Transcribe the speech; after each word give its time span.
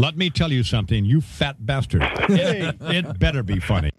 Let 0.00 0.16
me 0.16 0.30
tell 0.30 0.50
you 0.50 0.62
something, 0.62 1.04
you 1.04 1.20
fat 1.20 1.66
bastard. 1.66 2.00
It, 2.30 2.74
it 2.80 3.18
better 3.18 3.42
be 3.42 3.60
funny. 3.60 3.90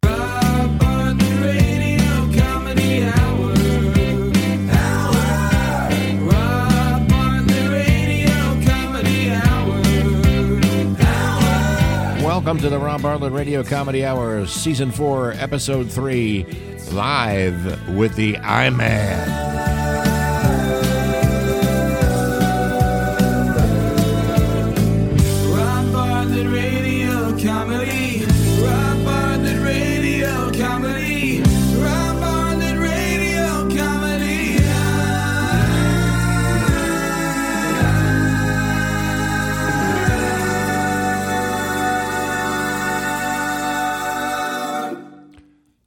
Welcome 12.24 12.58
to 12.62 12.70
the 12.70 12.80
Rob 12.80 13.04
Bartlett 13.04 13.32
Radio 13.32 13.64
Comedy 13.64 14.04
Hour, 14.04 14.48
Season 14.48 14.90
4, 14.90 15.34
Episode 15.34 15.92
3, 15.92 16.48
live 16.94 17.96
with 17.96 18.16
the 18.16 18.34
iMan. 18.34 19.42
Rob 19.42 19.51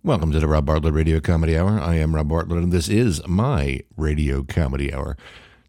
Welcome 0.04 0.32
to 0.32 0.38
the 0.38 0.46
Rob 0.46 0.66
Bartlett 0.66 0.92
Radio 0.92 1.18
Comedy 1.18 1.56
Hour. 1.56 1.80
I 1.80 1.94
am 1.94 2.14
Rob 2.14 2.28
Bartlett, 2.28 2.62
and 2.62 2.70
this 2.70 2.90
is 2.90 3.26
my 3.26 3.80
Radio 3.96 4.42
Comedy 4.42 4.92
Hour. 4.92 5.16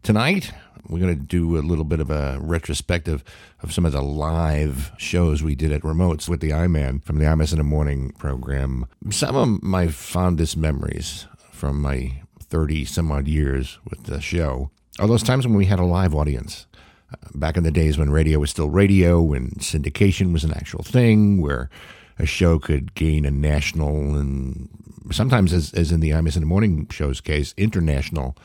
Tonight, 0.02 0.52
we're 0.86 1.00
going 1.00 1.18
to 1.18 1.24
do 1.24 1.56
a 1.56 1.60
little 1.64 1.86
bit 1.86 2.00
of 2.00 2.10
a 2.10 2.36
retrospective 2.38 3.24
of 3.62 3.72
some 3.72 3.86
of 3.86 3.92
the 3.92 4.02
live 4.02 4.92
shows 4.98 5.42
we 5.42 5.54
did 5.54 5.72
at 5.72 5.80
Remotes 5.80 6.28
with 6.28 6.40
the 6.40 6.50
iMan 6.50 7.02
from 7.02 7.18
the 7.18 7.24
Imus 7.24 7.52
in 7.52 7.56
the 7.56 7.64
Morning 7.64 8.10
program. 8.18 8.84
Some 9.08 9.36
of 9.36 9.62
my 9.62 9.88
fondest 9.88 10.54
memories 10.54 11.26
from 11.50 11.80
my 11.80 12.20
30 12.38 12.84
some 12.84 13.10
odd 13.10 13.28
years 13.28 13.78
with 13.88 14.04
the 14.04 14.20
show 14.20 14.70
are 14.98 15.08
those 15.08 15.22
times 15.22 15.46
when 15.46 15.56
we 15.56 15.64
had 15.64 15.78
a 15.78 15.84
live 15.86 16.14
audience. 16.14 16.66
Uh, 17.10 17.28
Back 17.34 17.56
in 17.56 17.62
the 17.62 17.70
days 17.70 17.96
when 17.96 18.10
radio 18.10 18.38
was 18.38 18.50
still 18.50 18.68
radio 18.68 19.32
and 19.32 19.52
syndication 19.60 20.34
was 20.34 20.44
an 20.44 20.52
actual 20.52 20.82
thing, 20.82 21.40
where 21.40 21.70
a 22.18 22.26
show 22.26 22.58
could 22.58 22.94
gain 22.94 23.24
a 23.24 23.30
national 23.30 24.16
and 24.16 24.68
sometimes, 25.12 25.52
as, 25.52 25.72
as 25.74 25.92
in 25.92 26.00
the 26.00 26.10
Imus 26.10 26.36
in 26.36 26.42
the 26.42 26.46
Morning 26.46 26.88
show's 26.90 27.20
case, 27.20 27.54
international 27.56 28.36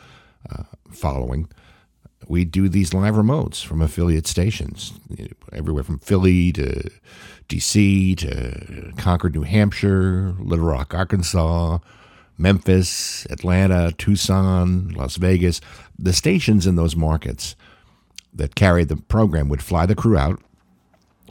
uh, 0.49 0.63
following. 0.91 1.49
We 2.27 2.45
do 2.45 2.69
these 2.69 2.93
live 2.93 3.15
remotes 3.15 3.65
from 3.65 3.81
affiliate 3.81 4.27
stations, 4.27 4.93
everywhere 5.51 5.83
from 5.83 5.99
Philly 5.99 6.51
to 6.53 6.89
DC 7.49 8.17
to 8.17 8.93
Concord, 8.95 9.33
New 9.35 9.41
Hampshire, 9.41 10.35
Little 10.39 10.65
Rock, 10.65 10.93
Arkansas, 10.93 11.79
Memphis, 12.37 13.25
Atlanta, 13.29 13.91
Tucson, 13.97 14.89
Las 14.89 15.15
Vegas. 15.17 15.61
The 15.97 16.13
stations 16.13 16.67
in 16.67 16.75
those 16.75 16.95
markets 16.95 17.55
that 18.33 18.55
carried 18.55 18.87
the 18.87 18.97
program 18.97 19.49
would 19.49 19.61
fly 19.61 19.85
the 19.85 19.95
crew 19.95 20.17
out 20.17 20.41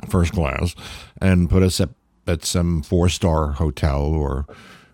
first 0.09 0.33
class 0.33 0.75
and 1.21 1.49
put 1.49 1.63
us 1.63 1.81
at, 1.81 1.91
at 2.31 2.45
some 2.45 2.83
four 2.83 3.09
star 3.09 3.53
hotel 3.53 4.03
or 4.03 4.47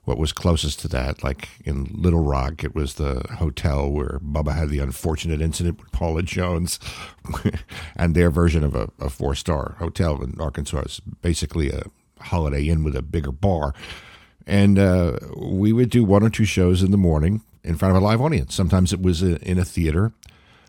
what 0.07 0.19
was 0.19 0.33
closest 0.33 0.81
to 0.81 0.89
that. 0.89 1.23
Like 1.23 1.49
in 1.65 1.85
Little 1.93 2.23
Rock, 2.23 2.65
it 2.65 2.75
was 2.75 2.95
the 2.95 3.27
hotel 3.39 3.91
where 3.91 4.21
Bubba 4.25 4.55
had 4.55 4.71
the 4.71 4.79
unfortunate 4.79 5.41
incident 5.41 5.81
with 5.81 5.93
Paula 5.93 6.23
Jones. 6.23 6.79
and 7.97 8.15
their 8.15 8.31
version 8.31 8.65
of 8.65 8.75
a, 8.75 8.89
a 9.01 9.11
four 9.11 9.35
star 9.35 9.77
hotel 9.79 10.23
in 10.23 10.41
Arkansas 10.41 10.81
is 10.81 11.01
basically 11.21 11.71
a 11.71 11.83
Holiday 12.21 12.69
Inn 12.69 12.85
with 12.85 12.97
a 12.97 13.03
bigger 13.03 13.33
bar. 13.33 13.75
And 14.47 14.79
uh, 14.79 15.19
we 15.37 15.73
would 15.73 15.91
do 15.91 16.05
one 16.05 16.23
or 16.23 16.31
two 16.31 16.45
shows 16.45 16.83
in 16.83 16.93
the 16.93 16.97
morning 16.97 17.43
in 17.65 17.77
front 17.77 17.97
of 17.97 18.01
a 18.01 18.05
live 18.05 18.21
audience. 18.21 18.55
Sometimes 18.55 18.93
it 18.93 19.03
was 19.03 19.23
in 19.23 19.59
a 19.59 19.65
theater, 19.65 20.13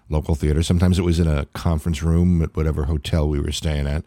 local 0.09 0.33
theater. 0.33 0.63
Sometimes 0.63 0.97
it 0.97 1.03
was 1.03 1.19
in 1.19 1.27
a 1.27 1.45
conference 1.53 2.01
room 2.01 2.41
at 2.41 2.55
whatever 2.55 2.85
hotel 2.85 3.29
we 3.29 3.39
were 3.39 3.51
staying 3.51 3.85
at. 3.85 4.03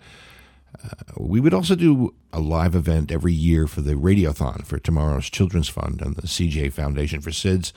Uh, 0.83 0.89
we 1.17 1.41
would 1.41 1.55
also 1.55 1.75
do 1.75 2.15
a 2.33 2.41
live 2.41 2.75
event 2.75 3.11
every 3.11 3.33
year 3.33 3.67
for 3.67 3.81
the 3.81 3.95
Radiothon 3.95 4.65
for 4.65 4.79
Tomorrow's 4.79 5.29
Children's 5.29 5.69
Fund 5.69 6.01
and 6.01 6.17
the 6.17 6.27
CJ 6.27 6.73
Foundation 6.73 7.21
for 7.21 7.31
SIDS. 7.31 7.73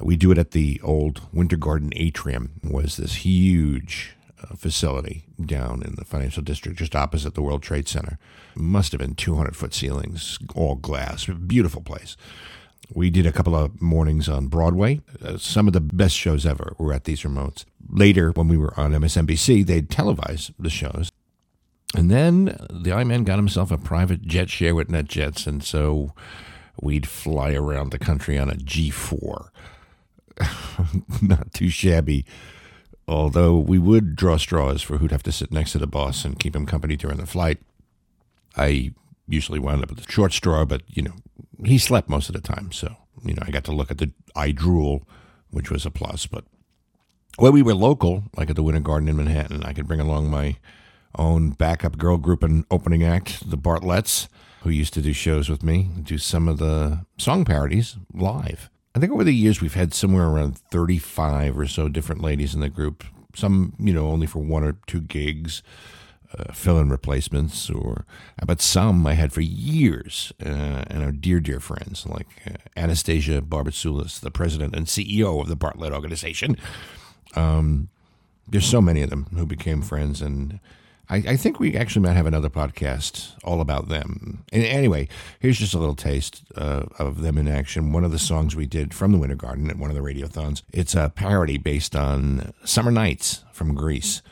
We 0.00 0.16
do 0.16 0.30
it 0.32 0.38
at 0.38 0.52
the 0.52 0.80
old 0.82 1.22
Winter 1.32 1.56
Garden 1.56 1.92
Atrium. 1.94 2.52
It 2.64 2.70
was 2.70 2.96
this 2.96 3.16
huge 3.16 4.16
uh, 4.42 4.54
facility 4.56 5.24
down 5.44 5.82
in 5.82 5.94
the 5.96 6.04
financial 6.04 6.42
district 6.42 6.78
just 6.78 6.96
opposite 6.96 7.34
the 7.34 7.42
World 7.42 7.62
Trade 7.62 7.88
Center. 7.88 8.18
Must 8.54 8.92
have 8.92 9.00
been 9.00 9.14
200 9.14 9.54
foot 9.54 9.74
ceilings, 9.74 10.38
all 10.54 10.76
glass. 10.76 11.26
Beautiful 11.26 11.82
place. 11.82 12.16
We 12.92 13.10
did 13.10 13.26
a 13.26 13.32
couple 13.32 13.54
of 13.54 13.80
mornings 13.80 14.28
on 14.28 14.48
Broadway. 14.48 15.00
Uh, 15.22 15.36
some 15.36 15.66
of 15.66 15.74
the 15.74 15.80
best 15.80 16.16
shows 16.16 16.44
ever 16.44 16.74
were 16.78 16.92
at 16.92 17.04
these 17.04 17.22
remotes. 17.22 17.64
Later, 17.88 18.30
when 18.32 18.48
we 18.48 18.56
were 18.56 18.78
on 18.78 18.92
MSNBC, 18.92 19.64
they'd 19.64 19.88
televise 19.88 20.52
the 20.58 20.70
shows. 20.70 21.10
And 21.96 22.10
then 22.10 22.56
the 22.70 22.92
I 22.92 23.04
man 23.04 23.24
got 23.24 23.38
himself 23.38 23.70
a 23.70 23.78
private 23.78 24.22
jet 24.22 24.48
share 24.48 24.74
with 24.74 24.88
NetJets, 24.88 25.46
and 25.46 25.62
so 25.62 26.12
we'd 26.80 27.06
fly 27.06 27.52
around 27.52 27.90
the 27.90 27.98
country 27.98 28.38
on 28.38 28.48
a 28.48 28.54
G4. 28.54 29.48
Not 31.22 31.52
too 31.52 31.68
shabby, 31.68 32.24
although 33.08 33.58
we 33.58 33.78
would 33.78 34.14
draw 34.14 34.36
straws 34.36 34.82
for 34.82 34.98
who'd 34.98 35.10
have 35.10 35.22
to 35.24 35.32
sit 35.32 35.52
next 35.52 35.72
to 35.72 35.78
the 35.78 35.86
boss 35.86 36.24
and 36.24 36.38
keep 36.38 36.54
him 36.54 36.64
company 36.64 36.96
during 36.96 37.18
the 37.18 37.26
flight. 37.26 37.58
I 38.56 38.92
usually 39.28 39.58
wound 39.58 39.82
up 39.82 39.90
with 39.90 40.04
the 40.04 40.10
short 40.10 40.32
straw, 40.32 40.64
but, 40.64 40.82
you 40.86 41.02
know, 41.02 41.14
he 41.64 41.78
slept 41.78 42.08
most 42.08 42.28
of 42.28 42.34
the 42.34 42.40
time, 42.40 42.72
so, 42.72 42.96
you 43.24 43.34
know, 43.34 43.42
I 43.46 43.50
got 43.50 43.64
to 43.64 43.72
look 43.72 43.90
at 43.90 43.98
the 43.98 44.12
eye 44.34 44.52
drool, 44.52 45.06
which 45.50 45.70
was 45.70 45.84
a 45.84 45.90
plus. 45.90 46.26
But 46.26 46.44
when 47.36 47.52
we 47.52 47.62
were 47.62 47.74
local, 47.74 48.24
like 48.36 48.48
at 48.48 48.56
the 48.56 48.62
Winter 48.62 48.80
Garden 48.80 49.08
in 49.08 49.16
Manhattan, 49.16 49.64
I 49.64 49.72
could 49.72 49.86
bring 49.86 50.00
along 50.00 50.30
my 50.30 50.56
own 51.16 51.50
backup 51.50 51.98
girl 51.98 52.16
group 52.16 52.42
and 52.42 52.64
opening 52.70 53.02
act, 53.02 53.50
the 53.50 53.58
Bartletts, 53.58 54.28
who 54.62 54.70
used 54.70 54.94
to 54.94 55.02
do 55.02 55.12
shows 55.12 55.48
with 55.48 55.62
me, 55.62 55.90
do 56.02 56.18
some 56.18 56.48
of 56.48 56.58
the 56.58 57.04
song 57.18 57.44
parodies 57.44 57.96
live. 58.12 58.70
I 58.94 58.98
think 58.98 59.12
over 59.12 59.24
the 59.24 59.34
years 59.34 59.60
we've 59.60 59.74
had 59.74 59.94
somewhere 59.94 60.26
around 60.26 60.58
35 60.58 61.58
or 61.58 61.66
so 61.66 61.88
different 61.88 62.22
ladies 62.22 62.54
in 62.54 62.60
the 62.60 62.68
group. 62.68 63.04
Some, 63.34 63.74
you 63.78 63.92
know, 63.92 64.08
only 64.08 64.26
for 64.26 64.40
one 64.40 64.64
or 64.64 64.76
two 64.86 65.00
gigs, 65.00 65.62
uh, 66.36 66.52
fill-in 66.52 66.90
replacements, 66.90 67.70
or 67.70 68.04
but 68.44 68.60
some 68.60 69.06
I 69.06 69.14
had 69.14 69.32
for 69.32 69.40
years, 69.40 70.32
uh, 70.44 70.84
and 70.88 71.02
are 71.02 71.12
dear, 71.12 71.40
dear 71.40 71.60
friends 71.60 72.06
like 72.06 72.28
uh, 72.46 72.56
Anastasia 72.76 73.40
Barbatsoulis, 73.40 74.20
the 74.20 74.30
president 74.30 74.74
and 74.74 74.86
CEO 74.86 75.40
of 75.40 75.48
the 75.48 75.56
Bartlett 75.56 75.92
organization. 75.92 76.56
Um, 77.34 77.88
there's 78.48 78.66
so 78.66 78.80
many 78.80 79.02
of 79.02 79.10
them 79.10 79.26
who 79.34 79.46
became 79.46 79.82
friends, 79.82 80.20
and 80.20 80.60
I, 81.10 81.16
I 81.16 81.36
think 81.36 81.58
we 81.58 81.76
actually 81.76 82.02
might 82.02 82.14
have 82.14 82.26
another 82.26 82.48
podcast 82.48 83.32
all 83.42 83.60
about 83.60 83.88
them. 83.88 84.44
And 84.52 84.64
anyway, 84.64 85.08
here's 85.40 85.58
just 85.58 85.74
a 85.74 85.78
little 85.78 85.96
taste 85.96 86.44
uh, 86.56 86.84
of 86.98 87.20
them 87.20 87.36
in 87.36 87.48
action. 87.48 87.92
One 87.92 88.04
of 88.04 88.12
the 88.12 88.18
songs 88.18 88.54
we 88.54 88.66
did 88.66 88.94
from 88.94 89.10
the 89.10 89.18
Winter 89.18 89.34
Garden 89.34 89.68
at 89.68 89.76
one 89.76 89.90
of 89.90 89.96
the 89.96 90.02
radiothons. 90.02 90.62
It's 90.72 90.94
a 90.94 91.12
parody 91.14 91.58
based 91.58 91.96
on 91.96 92.52
Summer 92.64 92.92
Nights 92.92 93.44
from 93.52 93.74
Grease. 93.74 94.22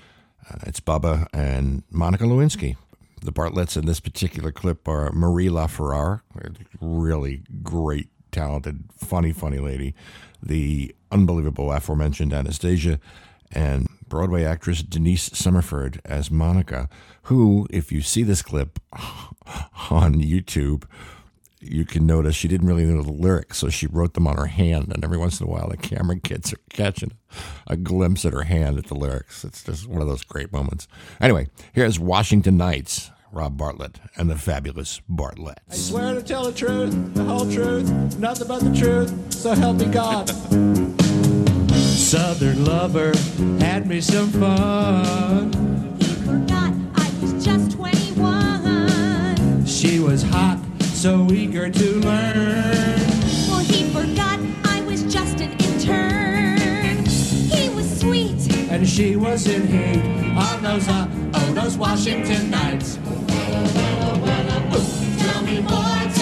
Uh, 0.49 0.59
it's 0.62 0.81
Bubba 0.81 1.27
and 1.33 1.83
Monica 1.91 2.25
Lewinsky. 2.25 2.77
The 3.22 3.33
Bartletts 3.33 3.77
in 3.77 3.87
this 3.87 3.99
particular 3.99 4.53
clip 4.53 4.87
are 4.87 5.10
Marie 5.10 5.49
LaFerrare, 5.49 6.21
a 6.41 6.50
really 6.81 7.43
great, 7.65 8.09
talented, 8.31 8.84
funny, 8.97 9.33
funny 9.33 9.59
lady. 9.59 9.97
The 10.41 10.95
unbelievable 11.10 11.72
aforementioned 11.72 12.33
Anastasia 12.33 13.00
and 13.50 13.89
Broadway 14.09 14.45
actress 14.45 14.83
Denise 14.83 15.31
Summerford 15.31 16.01
as 16.05 16.31
Monica, 16.31 16.89
who, 17.23 17.67
if 17.71 17.93
you 17.93 18.01
see 18.01 18.23
this 18.23 18.43
clip 18.43 18.78
on 19.91 20.15
YouTube, 20.15 20.84
you 21.60 21.84
can 21.84 22.07
notice 22.07 22.37
she 22.37 22.49
didn't 22.49 22.69
really 22.69 22.84
know 22.84 23.03
the 23.03 23.10
lyrics, 23.10 23.59
so 23.59 23.69
she 23.69 23.87
wrote 23.87 24.15
them 24.15 24.27
on 24.27 24.37
her 24.37 24.47
hand. 24.47 24.93
And 24.93 25.05
every 25.05 25.19
once 25.19 25.41
in 25.41 25.47
a 25.47 25.51
while, 25.51 25.69
the 25.69 25.77
camera 25.77 26.19
kids 26.22 26.53
are 26.53 26.60
catching 26.71 27.13
a 27.66 27.77
glimpse 27.77 28.25
at 28.25 28.33
her 28.33 28.45
hand 28.45 28.78
at 28.78 28.87
the 28.87 28.95
lyrics. 28.95 29.45
It's 29.45 29.63
just 29.65 29.87
one 29.87 30.01
of 30.01 30.09
those 30.09 30.25
great 30.25 30.53
moments. 30.53 30.89
Anyway, 31.21 31.49
here's 31.72 31.99
Washington 31.99 32.57
Nights, 32.57 33.11
Rob 33.33 33.57
Bartlett 33.57 34.01
and 34.16 34.31
the 34.31 34.37
fabulous 34.37 35.01
Bartlett. 35.09 35.61
I 35.71 35.75
swear 35.75 36.15
to 36.15 36.22
tell 36.22 36.45
the 36.45 36.53
truth, 36.53 37.15
the 37.15 37.25
whole 37.25 37.51
truth, 37.51 38.19
nothing 38.19 38.49
but 38.49 38.61
the 38.61 38.75
truth, 38.75 39.33
so 39.33 39.54
help 39.54 39.78
me 39.78 39.87
God. 39.87 40.31
Southern 42.09 42.65
lover 42.65 43.13
had 43.60 43.87
me 43.87 44.01
some 44.01 44.31
fun. 44.31 45.53
He 45.99 46.07
forgot 46.25 46.72
I 46.95 47.13
was 47.21 47.45
just 47.45 47.72
21. 47.72 49.66
She 49.66 50.01
was 50.01 50.22
hot, 50.22 50.59
so 50.81 51.31
eager 51.31 51.69
to 51.69 52.01
learn. 52.01 52.99
Well, 53.47 53.59
he 53.59 53.91
forgot 53.91 54.41
I 54.65 54.81
was 54.87 55.03
just 55.03 55.43
an 55.43 55.53
intern. 55.59 57.05
He 57.05 57.69
was 57.75 58.01
sweet. 58.01 58.54
And 58.71 58.89
she 58.89 59.16
was 59.16 59.47
in 59.47 59.66
heat 59.66 60.03
on 60.34 60.63
those, 60.63 60.89
uh, 60.89 61.07
oh 61.34 61.53
those 61.53 61.77
Washington 61.77 62.49
nights. 62.49 62.99
Tell 63.04 63.13
me 63.61 64.01
more, 64.01 64.89
tell 65.19 65.43
me 65.43 65.61
more, 65.61 66.17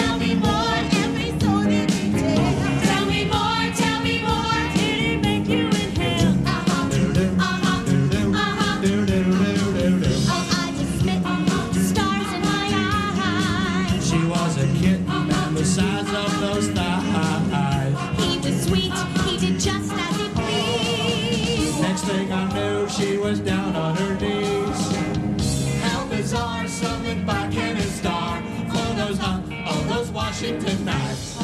Washington 30.39 30.85
nights. 30.85 31.36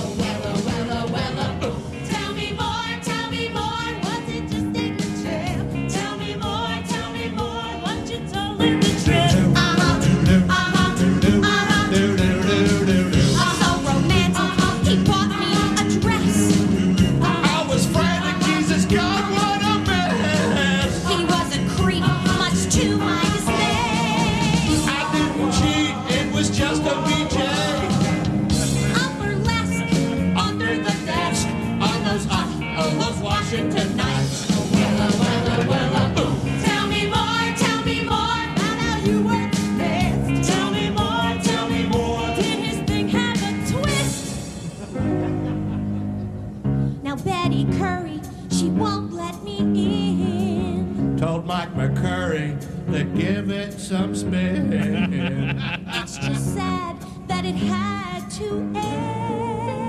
She 48.63 48.69
won't 48.69 49.12
let 49.12 49.44
me 49.44 49.57
in. 49.57 51.18
Told 51.18 51.45
Mike 51.45 51.74
McCurry 51.75 52.57
to 52.94 53.04
give 53.04 53.50
it 53.50 53.74
some 53.74 54.15
spin. 54.15 54.71
It's 55.88 56.18
just 56.18 56.54
sad 56.54 56.95
that 57.27 57.44
it 57.45 57.56
had 57.56 58.30
to 58.39 58.71
end. 58.75 59.81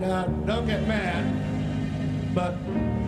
now, 0.00 0.24
don't 0.46 0.66
get 0.66 0.86
mad, 0.88 1.24
but 2.34 2.56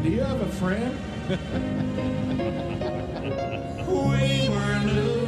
do 0.02 0.08
you 0.08 0.20
have 0.20 0.40
a 0.40 0.48
friend? 0.60 0.96
we 3.88 4.48
were 4.54 4.78
new, 4.84 5.23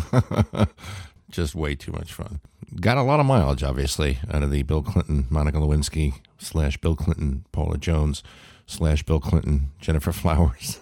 Just 1.30 1.54
way 1.54 1.74
too 1.74 1.92
much 1.92 2.12
fun. 2.12 2.40
Got 2.80 2.98
a 2.98 3.02
lot 3.02 3.20
of 3.20 3.26
mileage, 3.26 3.62
obviously, 3.62 4.18
out 4.30 4.42
of 4.42 4.50
the 4.50 4.62
Bill 4.62 4.82
Clinton, 4.82 5.26
Monica 5.30 5.58
Lewinsky 5.58 6.14
slash 6.38 6.76
Bill 6.78 6.96
Clinton, 6.96 7.44
Paula 7.52 7.78
Jones 7.78 8.22
slash 8.66 9.02
Bill 9.02 9.20
Clinton, 9.20 9.70
Gennifer 9.80 10.12
Flowers. 10.14 10.80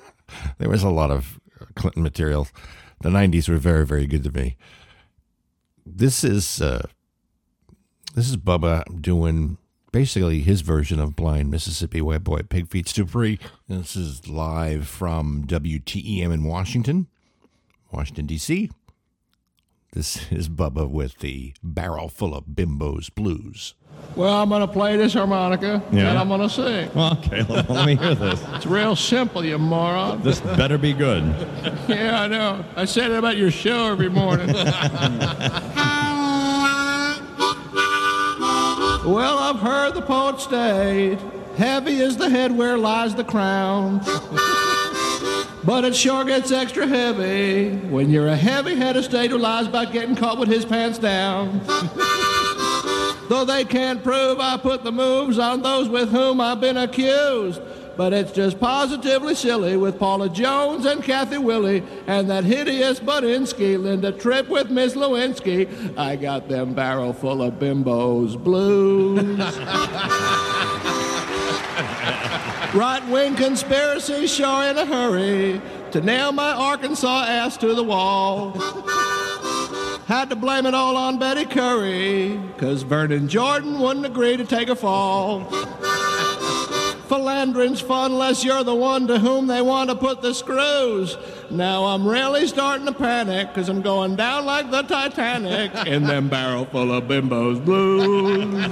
there 0.59 0.69
was 0.69 0.83
a 0.83 0.91
lot 0.91 1.11
of 1.11 1.39
Clinton 1.75 2.03
material. 2.03 2.49
The 3.01 3.11
90s 3.11 3.49
were 3.49 3.57
very, 3.57 3.87
very 3.87 4.07
good 4.07 4.25
to 4.25 4.31
me. 4.31 4.57
This 5.87 6.25
is 6.25 6.63
uh, 6.63 6.87
this 8.15 8.31
is 8.31 8.37
Bubba 8.37 9.03
doing 9.03 9.59
basically 9.93 10.41
his 10.41 10.63
version 10.63 10.99
of 10.99 11.15
Blind 11.15 11.51
Mississippi 11.51 12.01
White 12.01 12.25
Boy 12.25 12.41
Pig 12.41 12.69
Feet 12.69 12.87
Dupree. 12.87 13.39
This 13.69 13.95
is 13.95 14.29
live 14.29 14.89
from 14.89 15.45
WTEM 15.47 16.33
in 16.33 16.45
Washington, 16.45 17.07
Washington, 17.93 18.27
D.C. 18.27 18.71
This 19.95 20.21
is 20.33 20.49
Bubba 20.49 20.89
with 20.91 21.19
the 21.19 21.55
barrel 21.63 22.09
full 22.09 22.35
of 22.35 22.45
bimbos 22.47 23.15
blues. 23.15 23.75
Well, 24.17 24.35
I'm 24.35 24.49
going 24.49 24.61
to 24.61 24.69
play 24.73 24.97
this 24.97 25.13
harmonica 25.15 25.83
Yeah. 25.93 26.11
and 26.11 26.19
I'm 26.19 26.29
going 26.29 26.41
to 26.41 26.49
sing. 26.51 26.91
Well, 26.95 27.13
okay, 27.19 27.43
let, 27.45 27.71
let 27.71 27.87
me 27.87 27.95
hear 27.97 28.15
this. 28.15 28.43
It's 28.55 28.67
real 28.67 28.97
simple, 28.97 29.45
you 29.45 29.57
moron. 29.59 30.21
This 30.23 30.41
better 30.41 30.79
be 30.79 30.93
good. 30.93 31.23
Yeah, 31.89 32.23
I 32.23 32.29
know. 32.29 32.65
I 32.77 32.87
say 32.87 33.09
that 33.09 33.19
about 33.19 33.37
your 33.37 33.51
show 33.51 33.91
every 33.93 34.09
morning. 34.09 34.49
well, 39.07 39.39
I've 39.39 39.61
heard 39.61 39.93
the 39.95 40.03
poet 40.03 40.41
state, 40.41 41.19
heavy 41.57 41.97
is 42.01 42.17
the 42.17 42.29
head 42.31 42.57
where 42.57 42.79
lies 42.79 43.15
the 43.15 43.25
crown. 43.25 44.01
But 45.65 45.85
it 45.85 45.97
sure 45.97 46.25
gets 46.25 46.53
extra 46.53 46.87
heavy 46.87 47.71
when 47.89 48.11
you're 48.11 48.29
a 48.29 48.37
heavy-headed 48.37 49.05
state 49.05 49.31
who 49.31 49.39
lies 49.39 49.67
about 49.67 49.93
getting 49.93 50.15
caught 50.15 50.39
with 50.39 50.49
his 50.51 50.67
pants 50.67 50.99
down. 50.99 51.61
Though 53.29 53.47
they 53.47 53.65
can't 53.65 54.05
prove 54.05 54.39
I 54.39 54.59
put 54.59 54.85
the 54.85 54.93
moves 54.93 55.39
on 55.39 55.63
those 55.63 55.89
with 55.89 56.11
whom 56.11 56.43
I've 56.43 56.61
been 56.61 56.77
accused. 56.77 57.63
But 57.97 58.13
it's 58.13 58.33
just 58.33 58.61
positively 58.61 59.35
silly 59.35 59.79
with 59.79 59.99
Paula 59.99 60.29
Jones 60.29 60.85
and 60.85 61.03
Kathy 61.03 61.39
Willey 61.39 61.83
and 62.07 62.29
that 62.29 62.45
hideous 62.45 63.01
Budinsky 63.01 63.81
Linda 63.81 64.13
Tripp 64.13 64.49
with 64.49 64.69
Miss 64.69 64.95
Lewinsky. 64.95 65.97
I 65.97 66.17
got 66.17 66.49
them 66.49 66.75
barrel 66.75 67.15
full 67.15 67.41
of 67.41 67.55
bimbos 67.55 68.37
blues. 68.37 69.41
Right 72.75 73.07
wing 73.09 73.37
conspiracy 73.37 74.27
sure 74.27 74.65
in 74.65 74.77
a 74.77 74.85
hurry 74.85 75.63
to 75.93 76.01
nail 76.01 76.33
my 76.33 76.51
Arkansas 76.51 77.25
ass 77.25 77.57
to 77.59 77.73
the 77.73 77.85
wall. 77.85 78.51
Had 80.07 80.29
to 80.31 80.37
blame 80.37 80.67
it 80.67 80.75
all 80.75 80.97
on 80.97 81.21
Betty 81.21 81.45
Currie, 81.45 82.41
cause 82.59 82.83
Vernon 82.83 83.29
Jordan 83.29 83.79
wouldn't 83.79 84.05
agree 84.05 84.37
to 84.37 84.45
take 84.45 84.69
a 84.69 84.75
fall. 84.75 85.49
Philandering's 87.15 87.81
fun 87.81 88.11
unless 88.11 88.45
you're 88.45 88.65
the 88.65 88.75
one 88.75 89.07
to 89.07 89.21
whom 89.21 89.47
they 89.47 89.63
want 89.63 89.89
to 89.89 89.95
put 89.95 90.21
the 90.21 90.35
screws. 90.35 91.17
Now 91.49 91.85
I'm 91.85 92.09
really 92.09 92.49
starting 92.49 92.87
to 92.87 92.93
panic, 92.93 93.55
cause 93.55 93.69
I'm 93.69 93.83
going 93.83 94.17
down 94.17 94.45
like 94.47 94.73
the 94.73 94.83
Titanic 94.83 95.73
in 95.87 96.03
them 96.03 96.29
barrel 96.29 96.65
full 96.65 96.91
of 96.91 97.05
bimbos 97.05 97.65
blues. 97.65 98.67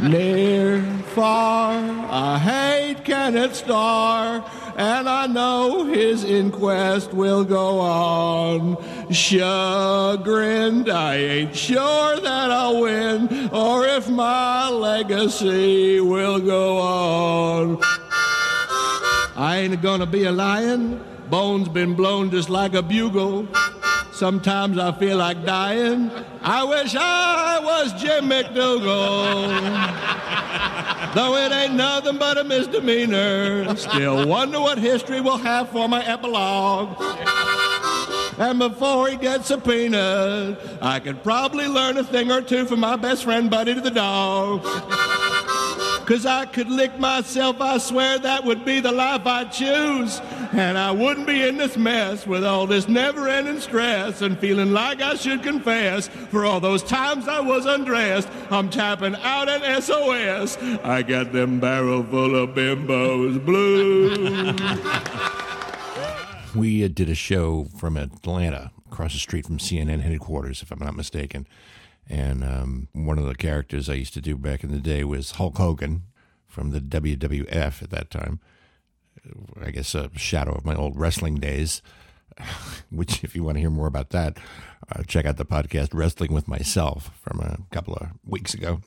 Near, 0.00 0.82
far, 1.14 1.74
I 2.10 2.38
hate 2.40 3.04
Kenneth 3.04 3.54
Starr, 3.54 4.40
and 4.76 5.08
I 5.08 5.26
know 5.26 5.84
his 5.84 6.24
inquest 6.24 7.12
will 7.12 7.44
go 7.44 7.80
on. 7.80 8.76
Chagrined, 9.12 10.88
I 10.88 11.16
ain't 11.16 11.56
sure 11.56 12.20
that 12.20 12.50
I'll 12.50 12.80
win, 12.80 13.50
or 13.52 13.86
if 13.86 14.08
my 14.08 14.68
legacy 14.68 16.00
will 16.00 16.40
go 16.40 16.78
on. 16.78 17.78
I 19.36 19.58
ain't 19.58 19.80
gonna 19.82 20.06
be 20.06 20.24
a 20.24 20.32
lion, 20.32 21.02
bones 21.30 21.68
been 21.68 21.94
blown 21.94 22.30
just 22.30 22.50
like 22.50 22.74
a 22.74 22.82
bugle. 22.82 23.48
Sometimes 24.12 24.78
I 24.78 24.92
feel 24.92 25.16
like 25.16 25.44
dying. 25.44 26.10
I 26.42 26.62
wish 26.64 26.94
I 26.96 27.58
was 27.60 27.92
Jim 28.00 28.28
McDougal. 28.28 29.48
Though 31.14 31.36
it 31.36 31.52
ain't 31.52 31.74
nothing 31.74 32.16
but 32.16 32.38
a 32.38 32.44
misdemeanor, 32.44 33.76
still 33.76 34.26
wonder 34.26 34.60
what 34.60 34.78
history 34.78 35.20
will 35.20 35.36
have 35.36 35.68
for 35.68 35.88
my 35.88 36.02
epilogue. 36.06 36.96
And 38.38 38.58
before 38.58 39.08
he 39.08 39.16
gets 39.16 39.48
subpoenaed, 39.48 40.56
I 40.80 41.00
could 41.00 41.22
probably 41.22 41.68
learn 41.68 41.98
a 41.98 42.04
thing 42.04 42.32
or 42.32 42.40
two 42.40 42.64
from 42.64 42.80
my 42.80 42.96
best 42.96 43.24
friend 43.24 43.50
Buddy 43.50 43.74
to 43.74 43.80
the 43.80 43.90
dog. 43.90 44.62
Cause 46.12 46.26
I 46.26 46.44
could 46.44 46.68
lick 46.68 46.98
myself, 46.98 47.58
I 47.62 47.78
swear 47.78 48.18
that 48.18 48.44
would 48.44 48.66
be 48.66 48.80
the 48.80 48.92
life 48.92 49.26
I'd 49.26 49.50
choose. 49.50 50.20
And 50.52 50.76
I 50.76 50.90
wouldn't 50.90 51.26
be 51.26 51.40
in 51.40 51.56
this 51.56 51.78
mess 51.78 52.26
with 52.26 52.44
all 52.44 52.66
this 52.66 52.86
never 52.86 53.30
ending 53.30 53.60
stress 53.60 54.20
and 54.20 54.38
feeling 54.38 54.72
like 54.72 55.00
I 55.00 55.14
should 55.14 55.42
confess 55.42 56.08
for 56.08 56.44
all 56.44 56.60
those 56.60 56.82
times 56.82 57.28
I 57.28 57.40
was 57.40 57.64
undressed. 57.64 58.28
I'm 58.50 58.68
tapping 58.68 59.14
out 59.22 59.48
an 59.48 59.80
SOS. 59.80 60.58
I 60.84 61.00
got 61.00 61.32
them 61.32 61.60
barrel 61.60 62.02
full 62.02 62.36
of 62.36 62.50
bimbos 62.50 63.42
blues. 63.42 64.60
We 66.54 66.84
uh, 66.84 66.88
did 66.88 67.08
a 67.08 67.14
show 67.14 67.68
from 67.78 67.96
Atlanta, 67.96 68.70
across 68.84 69.14
the 69.14 69.18
street 69.18 69.46
from 69.46 69.56
CNN 69.56 70.02
headquarters, 70.02 70.60
if 70.60 70.70
I'm 70.70 70.80
not 70.80 70.94
mistaken. 70.94 71.46
And 72.08 72.44
um, 72.44 72.88
one 72.92 73.18
of 73.18 73.26
the 73.26 73.34
characters 73.34 73.88
I 73.88 73.94
used 73.94 74.14
to 74.14 74.20
do 74.20 74.36
back 74.36 74.64
in 74.64 74.70
the 74.70 74.78
day 74.78 75.04
was 75.04 75.32
Hulk 75.32 75.56
Hogan 75.56 76.02
from 76.46 76.70
the 76.70 76.80
WWF 76.80 77.82
at 77.82 77.90
that 77.90 78.10
time. 78.10 78.40
I 79.60 79.70
guess 79.70 79.94
a 79.94 80.10
shadow 80.16 80.52
of 80.52 80.64
my 80.64 80.74
old 80.74 80.98
wrestling 80.98 81.36
days. 81.36 81.82
Which, 82.90 83.22
if 83.22 83.36
you 83.36 83.44
want 83.44 83.56
to 83.56 83.60
hear 83.60 83.70
more 83.70 83.86
about 83.86 84.10
that, 84.10 84.38
uh, 84.90 85.02
check 85.06 85.26
out 85.26 85.36
the 85.36 85.44
podcast 85.44 85.90
Wrestling 85.92 86.32
with 86.32 86.48
Myself 86.48 87.10
from 87.20 87.40
a 87.40 87.58
couple 87.70 87.94
of 87.94 88.08
weeks 88.24 88.54
ago. 88.54 88.80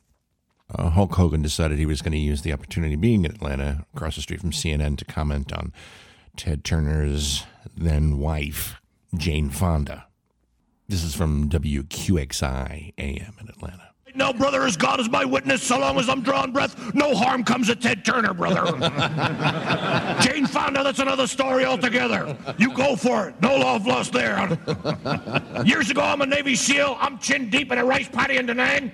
Uh, 0.73 0.89
Hulk 0.89 1.13
Hogan 1.13 1.41
decided 1.41 1.77
he 1.77 1.85
was 1.85 2.01
going 2.01 2.11
to 2.11 2.17
use 2.17 2.41
the 2.41 2.53
opportunity 2.53 2.95
being 2.95 3.23
in 3.23 3.31
Atlanta, 3.31 3.85
across 3.93 4.15
the 4.15 4.21
street 4.21 4.41
from 4.41 4.51
CNN, 4.51 4.97
to 4.97 5.05
comment 5.05 5.53
on 5.53 5.71
Ted 6.35 6.63
Turner's 6.63 7.43
then 7.75 8.17
wife, 8.17 8.81
Jane 9.15 9.49
Fonda. 9.49 10.07
This 10.87 11.03
is 11.03 11.15
from 11.15 11.49
WQXI 11.49 12.93
AM 12.97 13.33
in 13.41 13.49
Atlanta. 13.49 13.89
No, 14.13 14.31
brother, 14.31 14.63
as 14.63 14.77
God 14.77 15.01
is 15.01 15.09
my 15.09 15.25
witness, 15.25 15.61
so 15.61 15.77
long 15.77 15.99
as 15.99 16.07
I'm 16.07 16.21
drawing 16.21 16.53
breath, 16.53 16.93
no 16.93 17.13
harm 17.15 17.43
comes 17.43 17.67
to 17.67 17.75
Ted 17.75 18.05
Turner, 18.05 18.33
brother. 18.33 18.65
Jane 20.21 20.45
Fonda, 20.45 20.83
that's 20.83 20.99
another 20.99 21.27
story 21.27 21.65
altogether. 21.65 22.37
You 22.57 22.73
go 22.73 22.95
for 22.95 23.27
it. 23.27 23.41
No 23.41 23.57
love 23.57 23.85
lost 23.85 24.13
there. 24.13 24.57
Years 25.65 25.89
ago, 25.89 26.01
I'm 26.01 26.21
a 26.21 26.25
Navy 26.25 26.55
SEAL. 26.55 26.95
I'm 26.99 27.19
chin 27.19 27.49
deep 27.49 27.73
in 27.73 27.77
a 27.77 27.83
rice 27.83 28.07
paddy 28.07 28.37
in 28.37 28.45
Da 28.45 28.53
Nang. 28.53 28.91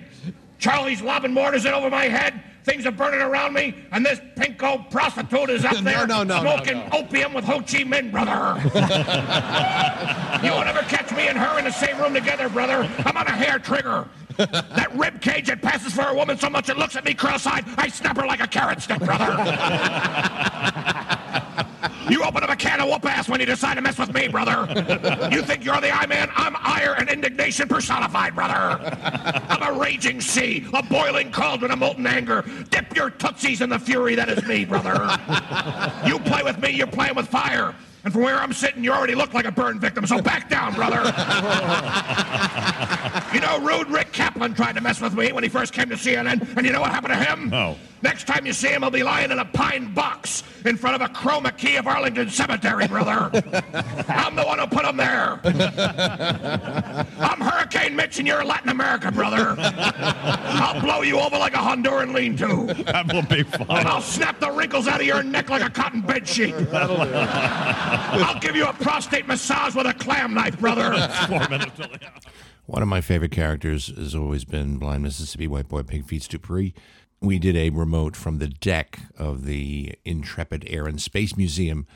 Charlie's 0.58 1.02
lobbing 1.02 1.32
mortars 1.32 1.66
in 1.66 1.72
over 1.72 1.90
my 1.90 2.04
head. 2.04 2.42
Things 2.64 2.86
are 2.86 2.92
burning 2.92 3.20
around 3.20 3.54
me, 3.54 3.74
and 3.90 4.06
this 4.06 4.20
pinko 4.36 4.88
prostitute 4.90 5.50
is 5.50 5.64
up 5.64 5.76
there 5.84 6.06
no, 6.06 6.22
no, 6.22 6.40
no, 6.40 6.56
smoking 6.56 6.82
opium 6.92 7.34
with 7.34 7.44
Ho 7.44 7.58
Chi 7.58 7.82
Minh, 7.82 8.12
brother. 8.12 8.60
you 10.46 10.52
will 10.52 10.64
never 10.64 10.82
catch 10.82 11.10
me 11.12 11.26
and 11.26 11.36
her 11.36 11.58
in 11.58 11.64
the 11.64 11.72
same 11.72 11.98
room 11.98 12.14
together, 12.14 12.48
brother. 12.48 12.88
I'm 13.04 13.16
on 13.16 13.26
a 13.26 13.32
hair 13.32 13.58
trigger. 13.58 14.08
That 14.36 14.90
rib 14.94 15.20
cage 15.20 15.48
that 15.48 15.60
passes 15.60 15.92
for 15.92 16.02
a 16.02 16.14
woman 16.14 16.38
so 16.38 16.48
much 16.48 16.68
it 16.68 16.78
looks 16.78 16.96
at 16.96 17.04
me 17.04 17.14
cross-eyed, 17.14 17.64
I 17.76 17.88
snap 17.88 18.16
her 18.16 18.26
like 18.26 18.40
a 18.40 18.46
carrot 18.46 18.80
stick, 18.80 19.00
brother. 19.00 19.26
You 22.08 22.24
open 22.24 22.42
up 22.42 22.50
a 22.50 22.56
can 22.56 22.80
of 22.80 22.88
whoop 22.88 23.04
ass 23.04 23.28
when 23.28 23.40
you 23.40 23.46
decide 23.46 23.74
to 23.74 23.80
mess 23.80 23.98
with 23.98 24.12
me, 24.12 24.28
brother. 24.28 24.66
You 25.30 25.42
think 25.42 25.64
you're 25.64 25.80
the 25.80 25.90
I 25.90 26.06
man? 26.06 26.30
I'm 26.34 26.56
ire 26.58 26.94
and 26.98 27.08
indignation 27.08 27.68
personified, 27.68 28.34
brother. 28.34 28.78
I'm 29.48 29.74
a 29.74 29.78
raging 29.78 30.20
sea, 30.20 30.66
a 30.72 30.82
boiling 30.82 31.30
cauldron 31.30 31.70
of 31.70 31.78
molten 31.78 32.06
anger. 32.06 32.44
Dip 32.70 32.94
your 32.96 33.10
tootsies 33.10 33.60
in 33.60 33.70
the 33.70 33.78
fury 33.78 34.14
that 34.14 34.28
is 34.28 34.44
me, 34.46 34.64
brother. 34.64 34.94
You 36.06 36.18
play 36.20 36.42
with 36.42 36.58
me, 36.58 36.70
you're 36.70 36.86
playing 36.86 37.14
with 37.14 37.28
fire. 37.28 37.74
And 38.04 38.12
from 38.12 38.22
where 38.22 38.38
I'm 38.38 38.52
sitting, 38.52 38.82
you 38.82 38.90
already 38.90 39.14
look 39.14 39.32
like 39.32 39.44
a 39.44 39.52
burn 39.52 39.78
victim, 39.78 40.04
so 40.08 40.20
back 40.20 40.50
down, 40.50 40.74
brother. 40.74 41.02
You 43.32 43.40
know, 43.40 43.60
rude 43.60 43.88
Rick 43.88 44.12
Kaplan 44.12 44.54
tried 44.54 44.74
to 44.74 44.80
mess 44.80 45.00
with 45.00 45.14
me 45.14 45.32
when 45.32 45.44
he 45.44 45.48
first 45.48 45.72
came 45.72 45.88
to 45.88 45.94
CNN, 45.94 46.56
and 46.56 46.66
you 46.66 46.72
know 46.72 46.80
what 46.80 46.90
happened 46.90 47.14
to 47.14 47.24
him? 47.24 47.48
No. 47.48 47.76
Next 48.02 48.26
time 48.26 48.44
you 48.46 48.52
see 48.52 48.68
him, 48.68 48.82
he'll 48.82 48.90
be 48.90 49.02
lying 49.02 49.30
in 49.30 49.38
a 49.38 49.44
pine 49.44 49.94
box 49.94 50.42
in 50.64 50.76
front 50.76 51.00
of 51.00 51.08
a 51.08 51.12
chroma 51.12 51.56
key 51.56 51.76
of 51.76 51.86
Arlington 51.86 52.28
Cemetery, 52.30 52.88
brother. 52.88 53.30
I'm 54.08 54.34
the 54.34 54.42
one 54.44 54.58
who 54.58 54.66
put 54.66 54.84
him 54.84 54.96
there. 54.96 55.40
I'm 57.18 57.40
Hurricane 57.40 57.94
Mitch, 57.94 58.18
and 58.18 58.26
you're 58.26 58.44
Latin 58.44 58.70
America, 58.70 59.12
brother. 59.12 59.54
I'll 59.58 60.80
blow 60.80 61.02
you 61.02 61.18
over 61.18 61.38
like 61.38 61.54
a 61.54 61.58
Honduran 61.58 62.12
lean-to. 62.14 62.82
That 62.84 63.12
will 63.12 63.22
be 63.22 63.44
fun. 63.44 63.66
And 63.70 63.88
I'll 63.88 64.00
snap 64.00 64.40
the 64.40 64.50
wrinkles 64.50 64.88
out 64.88 65.00
of 65.00 65.06
your 65.06 65.22
neck 65.22 65.48
like 65.48 65.62
a 65.62 65.70
cotton 65.70 66.00
bed 66.00 66.26
sheet. 66.26 66.54
I'll 66.72 68.40
give 68.40 68.56
you 68.56 68.66
a 68.66 68.72
prostate 68.72 69.26
massage 69.26 69.74
with 69.74 69.86
a 69.86 69.94
clam 69.94 70.34
knife, 70.34 70.58
brother. 70.58 70.92
Four 71.28 71.48
minutes 71.48 71.72
till 71.76 71.88
the 71.88 71.98
One 72.66 72.82
of 72.82 72.88
my 72.88 73.00
favorite 73.00 73.32
characters 73.32 73.88
has 73.96 74.14
always 74.14 74.44
been 74.44 74.78
Blind 74.78 75.02
Mississippi 75.04 75.46
White 75.46 75.68
Boy 75.68 75.82
Pig 75.82 76.04
Feet 76.04 76.26
Dupree. 76.28 76.74
We 77.22 77.38
did 77.38 77.56
a 77.56 77.70
remote 77.70 78.16
from 78.16 78.38
the 78.38 78.48
deck 78.48 78.98
of 79.16 79.44
the 79.44 79.94
Intrepid 80.04 80.64
Air 80.66 80.86
and 80.86 81.00
Space 81.00 81.36
Museum 81.36 81.86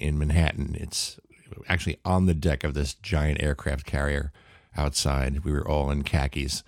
in 0.00 0.18
Manhattan. 0.18 0.76
It's 0.78 1.20
actually 1.68 2.00
on 2.04 2.26
the 2.26 2.34
deck 2.34 2.64
of 2.64 2.74
this 2.74 2.94
giant 2.94 3.40
aircraft 3.40 3.86
carrier 3.86 4.32
outside. 4.76 5.44
We 5.44 5.52
were 5.52 5.66
all 5.66 5.92
in 5.92 6.02
khakis, 6.02 6.64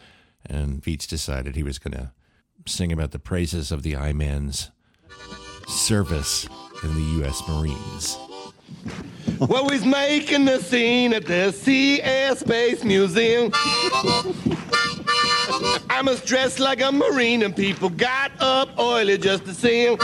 and 0.49 0.85
Feets 0.85 1.09
decided 1.09 1.57
he 1.57 1.65
was 1.65 1.81
going 1.81 1.95
to 1.95 2.13
sing 2.65 2.93
about 2.93 3.11
the 3.11 3.19
praises 3.19 3.73
of 3.73 3.83
the 3.83 3.97
I 3.97 4.13
Man's 4.13 4.71
service 5.67 6.49
in 6.85 6.95
the 6.95 7.19
U.S. 7.19 7.43
Marines. 7.49 8.17
Well, 9.41 9.69
he's 9.69 9.85
making 9.85 10.45
the 10.45 10.61
scene 10.61 11.13
at 11.13 11.27
the 11.27 12.01
Air 12.03 12.37
Space 12.37 12.85
Museum. 12.85 13.51
Imus 15.97 16.23
dress 16.27 16.59
like 16.59 16.83
a 16.83 16.93
Marine, 16.93 17.43
and 17.43 17.57
people 17.57 17.89
got 17.89 18.31
up 18.39 18.79
oily 18.79 19.17
just 19.17 19.47
to 19.47 19.55
see 19.55 19.87
him. 19.87 19.97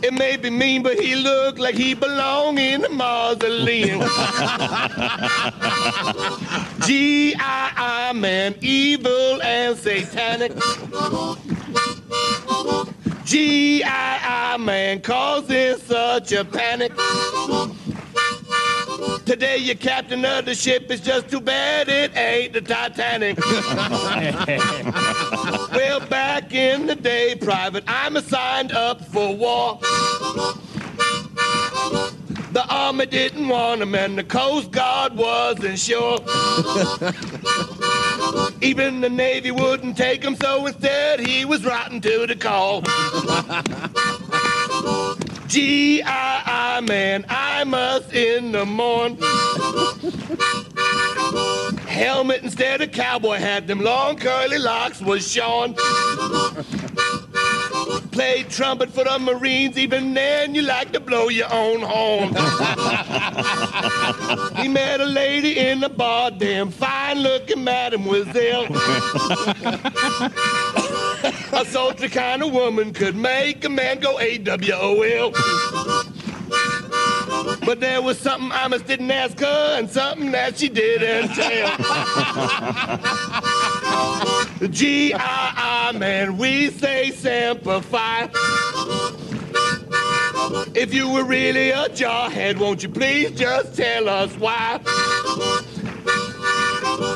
It 0.00 0.14
may 0.14 0.36
be 0.36 0.48
mean, 0.48 0.84
but 0.84 1.00
he 1.00 1.16
looked 1.16 1.58
like 1.58 1.74
he 1.74 1.94
belonged 1.94 2.60
in 2.60 2.82
the 2.82 2.88
mausoleum. 2.88 3.98
G.I.I. 6.86 8.12
man, 8.14 8.54
evil 8.60 9.42
and 9.42 9.76
satanic. 9.76 10.52
G.I.I. 13.24 14.56
man 14.58 15.00
causing 15.00 15.78
such 15.78 16.30
a 16.30 16.44
panic. 16.44 16.92
Today 19.26 19.56
your 19.56 19.76
captain 19.76 20.24
of 20.24 20.44
the 20.44 20.54
ship 20.54 20.90
is 20.90 21.00
just 21.00 21.30
too 21.30 21.40
bad 21.40 21.88
it 21.88 22.14
ain't 22.14 22.52
the 22.52 22.60
Titanic. 22.60 23.38
well, 25.72 26.00
back 26.08 26.52
in 26.52 26.86
the 26.86 26.94
day, 26.94 27.34
Private, 27.34 27.84
I'm 27.86 28.20
signed 28.20 28.72
up 28.72 29.02
for 29.06 29.34
war. 29.34 29.78
The 32.52 32.66
army 32.68 33.06
didn't 33.06 33.48
want 33.48 33.80
him 33.80 33.94
and 33.94 34.18
the 34.18 34.24
Coast 34.24 34.70
Guard 34.70 35.16
wasn't 35.16 35.78
sure. 35.78 36.18
Even 38.60 39.00
the 39.00 39.10
Navy 39.10 39.50
wouldn't 39.50 39.96
take 39.96 40.22
him, 40.22 40.36
so 40.36 40.66
instead 40.66 41.20
he 41.20 41.46
was 41.46 41.64
rotten 41.64 42.02
to 42.02 42.26
the 42.26 42.36
call. 42.36 42.82
G.I.I. 45.54 46.80
man, 46.80 47.22
Imus 47.22 48.12
in 48.12 48.50
the 48.50 48.66
morn. 48.66 49.16
Helmet 51.86 52.42
instead 52.42 52.80
of 52.80 52.90
cowboy 52.90 53.36
hat, 53.36 53.68
them 53.68 53.78
long 53.78 54.16
curly 54.16 54.58
locks 54.58 55.00
was 55.00 55.30
shorn. 55.30 55.74
Played 58.10 58.50
trumpet 58.50 58.90
for 58.90 59.04
the 59.04 59.16
Marines, 59.20 59.78
even 59.78 60.12
then 60.12 60.56
you 60.56 60.62
like 60.62 60.90
to 60.92 60.98
blow 60.98 61.28
your 61.28 61.52
own 61.52 61.82
horn. 61.82 62.30
he 64.56 64.66
met 64.66 65.00
a 65.00 65.06
lady 65.06 65.56
in 65.56 65.78
the 65.78 65.88
bar, 65.88 66.32
damn 66.32 66.72
fine 66.72 67.20
looking 67.20 67.62
mademoiselle. 67.62 68.66
A 71.24 71.64
sultry 71.66 72.08
kind 72.08 72.42
of 72.42 72.52
woman 72.52 72.92
could 72.92 73.16
make 73.16 73.64
a 73.64 73.68
man 73.68 74.00
go 74.00 74.18
AWOL. 74.18 75.32
But 77.64 77.80
there 77.80 78.02
was 78.02 78.18
something 78.18 78.52
I 78.52 78.68
didn't 78.68 79.10
ask 79.10 79.38
her 79.40 79.78
and 79.78 79.90
something 79.90 80.30
that 80.32 80.58
she 80.58 80.68
didn't 80.68 81.28
tell. 81.34 81.76
G-I-I, 84.68 85.92
man, 85.98 86.36
we 86.36 86.70
say 86.70 87.10
simplify. 87.10 88.28
If 90.74 90.92
you 90.92 91.08
were 91.08 91.24
really 91.24 91.70
a 91.70 91.88
jarhead, 91.88 92.58
won't 92.58 92.82
you 92.82 92.88
please 92.88 93.30
just 93.32 93.76
tell 93.76 94.08
us 94.08 94.34
why? 94.36 94.80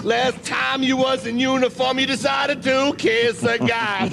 Last 0.08 0.42
time 0.42 0.82
you 0.82 0.96
was 0.96 1.26
in 1.26 1.38
uniform, 1.38 1.98
you 1.98 2.06
decided 2.06 2.62
to 2.62 2.94
kiss 2.96 3.42
a 3.42 3.58
guy. 3.58 4.08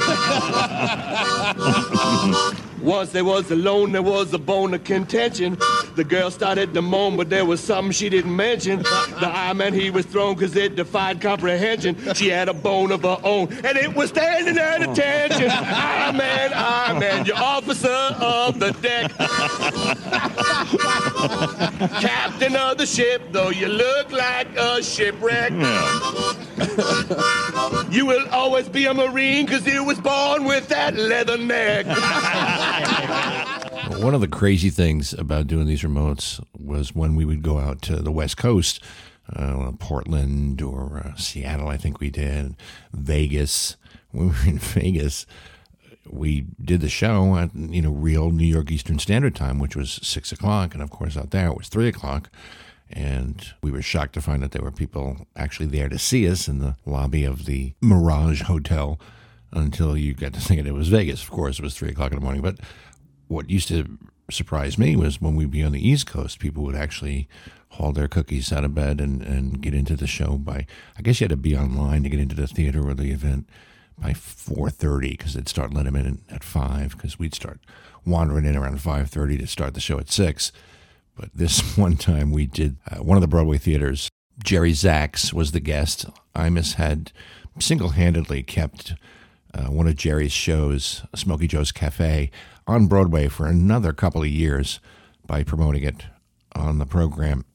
Once 2.86 3.12
they 3.12 3.24
was 3.24 3.50
alone, 3.50 3.92
there 3.94 4.04
was 4.04 4.32
a 4.32 4.38
bone 4.38 4.72
of 4.76 4.84
contention. 4.84 5.58
The 5.96 6.04
girl 6.04 6.30
started 6.30 6.76
to 6.76 6.84
moan, 6.84 7.18
but 7.18 7.32
there 7.32 7.44
was 7.44 7.60
something 7.60 7.92
she 7.92 8.10
didn't 8.10 8.36
mention. 8.36 8.84
The 8.84 9.28
eye 9.28 9.54
man 9.54 9.74
he 9.74 9.90
was 9.90 10.06
thrown 10.06 10.36
because 10.36 10.56
it 10.56 10.76
defied 10.76 11.20
comprehension. 11.20 11.98
She 12.14 12.30
had 12.30 12.48
a 12.48 12.54
bone 12.54 12.92
of 12.92 13.02
her 13.02 13.18
own, 13.24 13.52
and 13.64 13.76
it 13.76 13.96
was 13.96 14.10
standing 14.10 14.60
at 14.60 14.86
oh. 14.86 14.92
attention. 14.92 15.50
Eye 15.50 16.12
man, 16.12 16.52
eye 16.54 17.00
man, 17.00 17.26
your 17.26 17.38
officer 17.38 17.88
of 17.90 18.60
the 18.60 18.72
deck. 18.74 19.12
Captain 22.02 22.56
of 22.56 22.78
the 22.78 22.86
ship, 22.86 23.24
though 23.32 23.50
you 23.50 23.68
look 23.68 24.12
like 24.12 24.56
a 24.58 24.84
shipwreck. 24.84 25.54
You 27.90 28.06
will 28.06 28.28
always 28.30 28.70
be 28.70 28.86
a 28.86 28.94
Marine 28.94 29.46
because 29.46 29.66
you 29.66 29.84
was 29.84 30.00
born 30.00 30.46
with 30.46 30.68
that 30.70 30.96
leather 30.96 31.38
neck. 31.38 31.86
One 34.02 34.14
of 34.14 34.22
the 34.22 34.28
crazy 34.28 34.70
things 34.70 35.14
about 35.14 35.48
doing 35.48 35.66
these 35.66 35.82
remotes 35.82 36.44
was 36.58 36.94
when 36.94 37.16
we 37.16 37.26
would 37.26 37.42
go 37.42 37.60
out 37.60 37.82
to 37.84 37.98
the 37.98 38.12
West 38.12 38.38
Coast, 38.38 38.82
uh, 39.34 39.72
Portland 39.80 40.62
or 40.62 41.02
uh, 41.06 41.16
Seattle, 41.16 41.68
I 41.68 41.78
think 41.78 42.00
we 42.00 42.10
did, 42.10 42.56
Vegas. 42.94 43.78
When 44.12 44.30
we 44.30 44.32
were 44.32 44.48
in 44.48 44.60
Vegas, 44.60 45.26
we 46.10 46.46
did 46.64 46.80
the 46.80 46.88
show 46.88 47.36
at 47.36 47.54
you 47.54 47.82
know 47.82 47.92
real 47.92 48.32
New 48.32 48.46
York 48.46 48.72
Eastern 48.72 48.98
Standard 48.98 49.36
Time, 49.36 49.60
which 49.60 49.76
was 49.76 50.00
six 50.04 50.32
o'clock, 50.32 50.74
and 50.74 50.82
of 50.82 50.90
course 50.90 51.18
out 51.18 51.32
there 51.32 51.48
it 51.48 51.58
was 51.58 51.68
three 51.68 51.90
o'clock. 51.90 52.30
And 52.92 53.54
we 53.62 53.72
were 53.72 53.82
shocked 53.82 54.14
to 54.14 54.22
find 54.22 54.44
that 54.44 54.52
there 54.52 54.62
were 54.62 54.72
people 54.72 55.28
actually 55.36 55.66
there 55.68 55.90
to 55.90 55.98
see 55.98 56.30
us 56.30 56.48
in 56.48 56.60
the 56.60 56.76
lobby 56.86 57.24
of 57.24 57.46
the 57.46 57.74
Mirage 57.82 58.44
Hotel 58.44 59.00
until 59.52 59.98
you 59.98 60.14
got 60.14 60.34
to 60.34 60.40
thinking 60.40 60.68
it 60.68 60.74
was 60.74 60.90
Vegas. 60.90 61.24
Of 61.24 61.32
course, 61.32 61.60
it 61.60 61.64
was 61.64 61.76
three 61.76 61.90
o'clock 61.90 62.12
in 62.12 62.18
the 62.18 62.24
morning. 62.24 62.42
But 62.42 62.60
what 63.28 63.50
used 63.50 63.68
to 63.70 63.98
surprise 64.30 64.78
me 64.78 64.96
was 64.96 65.22
when 65.22 65.36
we'd 65.36 65.52
be 65.52 65.64
on 65.64 65.72
the 65.72 65.88
East 65.88 66.08
Coast, 66.08 66.40
people 66.40 66.64
would 66.64 66.76
actually 66.76 67.28
haul 67.70 67.92
their 67.92 68.08
cookies 68.08 68.52
out 68.52 68.64
of 68.64 68.74
bed 68.74 69.02
and, 69.02 69.22
and 69.22 69.62
get 69.62 69.74
into 69.74 69.96
the 69.96 70.08
show 70.08 70.38
by, 70.38 70.66
I 70.98 71.02
guess 71.02 71.20
you 71.20 71.26
had 71.26 71.32
to 71.32 71.38
be 71.38 71.58
online 71.58 72.04
to 72.04 72.10
get 72.10 72.20
into 72.20 72.36
the 72.36 72.48
theater 72.48 72.88
or 72.88 72.94
the 72.94 73.12
event 73.12 73.50
by 73.98 74.12
4.30 74.12 75.12
because 75.12 75.34
they'd 75.34 75.50
start 75.50 75.74
letting 75.74 75.94
them 75.94 76.06
in 76.06 76.22
at 76.30 76.44
5 76.44 76.92
because 76.92 77.20
we'd 77.20 77.36
start 77.36 77.60
wandering 78.06 78.46
in 78.46 78.56
around 78.56 78.80
5.30 78.80 79.40
to 79.40 79.48
start 79.48 79.74
the 79.74 79.80
show 79.80 80.00
at 80.00 80.10
6. 80.10 80.52
But 81.16 81.30
this 81.34 81.78
one 81.78 81.98
time 81.98 82.32
we 82.32 82.46
did 82.46 82.78
uh, 82.90 82.98
one 82.98 83.18
of 83.18 83.22
the 83.22 83.28
Broadway 83.28 83.58
theaters. 83.58 84.10
Jerry 84.44 84.74
Zaks 84.74 85.34
was 85.34 85.52
the 85.52 85.60
guest. 85.60 86.06
Imus 86.36 86.76
had 86.76 87.12
single 87.60 87.90
handedly 87.90 88.44
kept 88.44 88.96
uh, 89.54 89.68
one 89.68 89.88
of 89.88 89.96
Jerry's 89.96 90.34
shows, 90.34 91.04
Smokey 91.16 91.48
Joe's 91.48 91.72
Cafe, 91.72 92.30
on 92.68 92.88
Broadway 92.88 93.28
for 93.28 93.48
another 93.48 93.94
couple 93.94 94.22
of 94.22 94.28
years 94.28 94.80
by 95.26 95.44
promoting 95.44 95.84
it 95.84 96.06
on 96.54 96.78
the 96.80 96.86
program. 96.86 97.46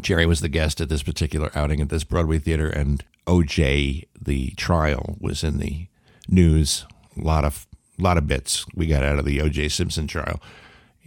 Jerry 0.00 0.26
was 0.26 0.40
the 0.40 0.48
guest 0.48 0.80
at 0.80 0.88
this 0.88 1.02
particular 1.02 1.50
outing 1.54 1.80
at 1.80 1.88
this 1.88 2.04
Broadway 2.04 2.38
theater, 2.38 2.68
and 2.68 3.04
OJ, 3.26 4.06
the 4.20 4.50
trial, 4.50 5.16
was 5.20 5.42
in 5.42 5.58
the 5.58 5.88
news. 6.28 6.84
A 7.16 7.22
lot 7.22 7.44
of 7.44 7.66
lot 7.98 8.16
of 8.16 8.28
bits 8.28 8.64
we 8.74 8.86
got 8.86 9.02
out 9.02 9.18
of 9.18 9.24
the 9.24 9.38
OJ 9.38 9.72
Simpson 9.72 10.06
trial. 10.06 10.40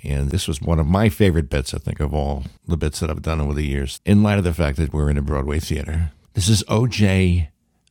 And 0.04 0.32
this 0.32 0.48
was 0.48 0.62
one 0.62 0.80
of 0.80 0.88
my 0.88 1.10
favorite 1.10 1.50
bits, 1.50 1.74
I 1.74 1.78
think, 1.78 2.00
of 2.00 2.14
all 2.14 2.44
the 2.68 2.78
bits 2.78 3.00
that 3.00 3.10
I've 3.10 3.22
done 3.22 3.40
over 3.40 3.54
the 3.54 3.66
years, 3.66 4.00
in 4.06 4.24
light 4.24 4.38
of 4.38 4.44
the 4.44 4.54
fact 4.54 4.78
that 4.78 4.94
we're 4.94 5.10
in 5.10 5.18
a 5.18 5.22
Broadway 5.22 5.60
theater. 5.60 6.12
This 6.34 6.50
is 6.50 6.64
OJ 6.64 7.50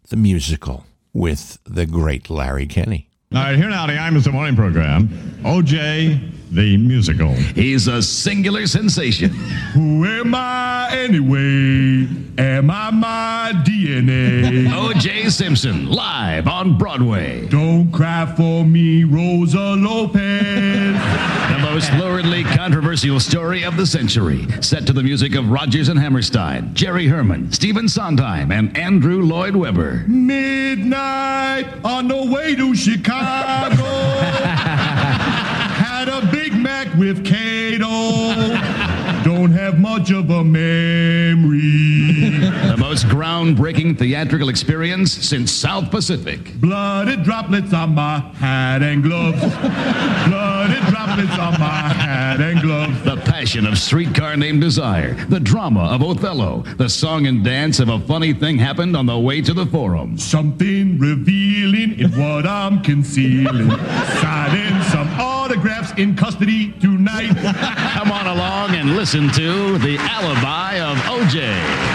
the 0.08 0.16
musical 0.16 0.86
with 1.12 1.58
the 1.64 1.86
great 1.86 2.28
Larry 2.28 2.66
Kenney. 2.66 3.08
All 3.32 3.40
right, 3.40 3.56
here 3.56 3.70
now, 3.70 3.86
the 3.86 3.96
I'm 3.96 4.16
in 4.16 4.22
the 4.22 4.32
Morning 4.32 4.56
program. 4.56 5.08
OJ, 5.42 6.32
the 6.50 6.76
musical. 6.76 7.32
He's 7.32 7.86
a 7.86 8.02
singular 8.02 8.66
sensation. 8.66 9.30
Who 9.72 10.04
am 10.04 10.34
I 10.34 10.88
anyway? 10.92 12.08
Am 12.38 12.70
I 12.70 12.90
my 12.90 13.52
DNA? 13.64 14.72
O.J. 14.72 15.30
Simpson, 15.30 15.90
live 15.90 16.48
on 16.48 16.76
Broadway. 16.78 17.46
Don't 17.48 17.92
cry 17.92 18.26
for 18.36 18.64
me, 18.64 19.04
Rosa 19.04 19.76
Lopez. 19.76 20.94
The 20.94 21.58
most 21.70 21.90
luridly 21.92 22.44
controversial 22.56 23.20
story 23.20 23.62
of 23.62 23.76
the 23.76 23.86
century, 23.86 24.46
set 24.60 24.86
to 24.86 24.92
the 24.92 25.02
music 25.02 25.34
of 25.34 25.50
Rodgers 25.50 25.88
and 25.88 25.98
Hammerstein, 25.98 26.74
Jerry 26.74 27.06
Herman, 27.06 27.52
Stephen 27.52 27.88
Sondheim, 27.88 28.50
and 28.50 28.76
Andrew 28.76 29.22
Lloyd 29.22 29.54
Webber. 29.54 30.04
Midnight 30.08 31.66
on 31.84 32.08
the 32.08 32.24
way 32.24 32.54
to 32.56 32.74
Chicago. 32.74 33.84
Had 35.80 36.08
a 36.08 36.26
Big 36.30 36.39
with 36.96 37.24
Kato. 37.24 37.86
Don't 39.24 39.52
have 39.52 39.78
much 39.78 40.10
of 40.10 40.30
a 40.30 40.44
memory. 40.44 41.60
Most 42.90 43.06
groundbreaking 43.06 43.96
theatrical 43.96 44.48
experience 44.48 45.12
since 45.12 45.52
South 45.52 45.92
Pacific. 45.92 46.60
Blooded 46.60 47.22
droplets 47.22 47.72
on 47.72 47.94
my 47.94 48.18
hat 48.18 48.82
and 48.82 49.00
gloves. 49.00 49.38
Blooded 49.38 50.82
droplets 50.88 51.38
on 51.38 51.52
my 51.52 51.86
hat 51.94 52.40
and 52.40 52.60
gloves. 52.60 53.00
The 53.04 53.14
passion 53.18 53.64
of 53.64 53.78
Streetcar 53.78 54.36
Named 54.36 54.60
Desire, 54.60 55.14
the 55.26 55.38
drama 55.38 55.84
of 55.84 56.02
Othello, 56.02 56.64
the 56.78 56.88
song 56.88 57.28
and 57.28 57.44
dance 57.44 57.78
of 57.78 57.90
A 57.90 58.00
Funny 58.00 58.34
Thing 58.34 58.58
Happened 58.58 58.96
on 58.96 59.06
the 59.06 59.16
Way 59.16 59.40
to 59.40 59.54
the 59.54 59.66
Forum. 59.66 60.18
Something 60.18 60.98
revealing 60.98 61.96
in 61.96 62.10
what 62.18 62.44
I'm 62.44 62.82
concealing. 62.82 63.70
Signing 63.70 64.82
some 64.90 65.08
autographs 65.20 65.92
in 65.96 66.16
custody 66.16 66.72
tonight. 66.80 67.36
Come 67.92 68.10
on 68.10 68.26
along 68.26 68.70
and 68.70 68.96
listen 68.96 69.30
to 69.30 69.78
The 69.78 69.96
Alibi 69.96 70.80
of 70.80 70.96
OJ. 70.96 71.89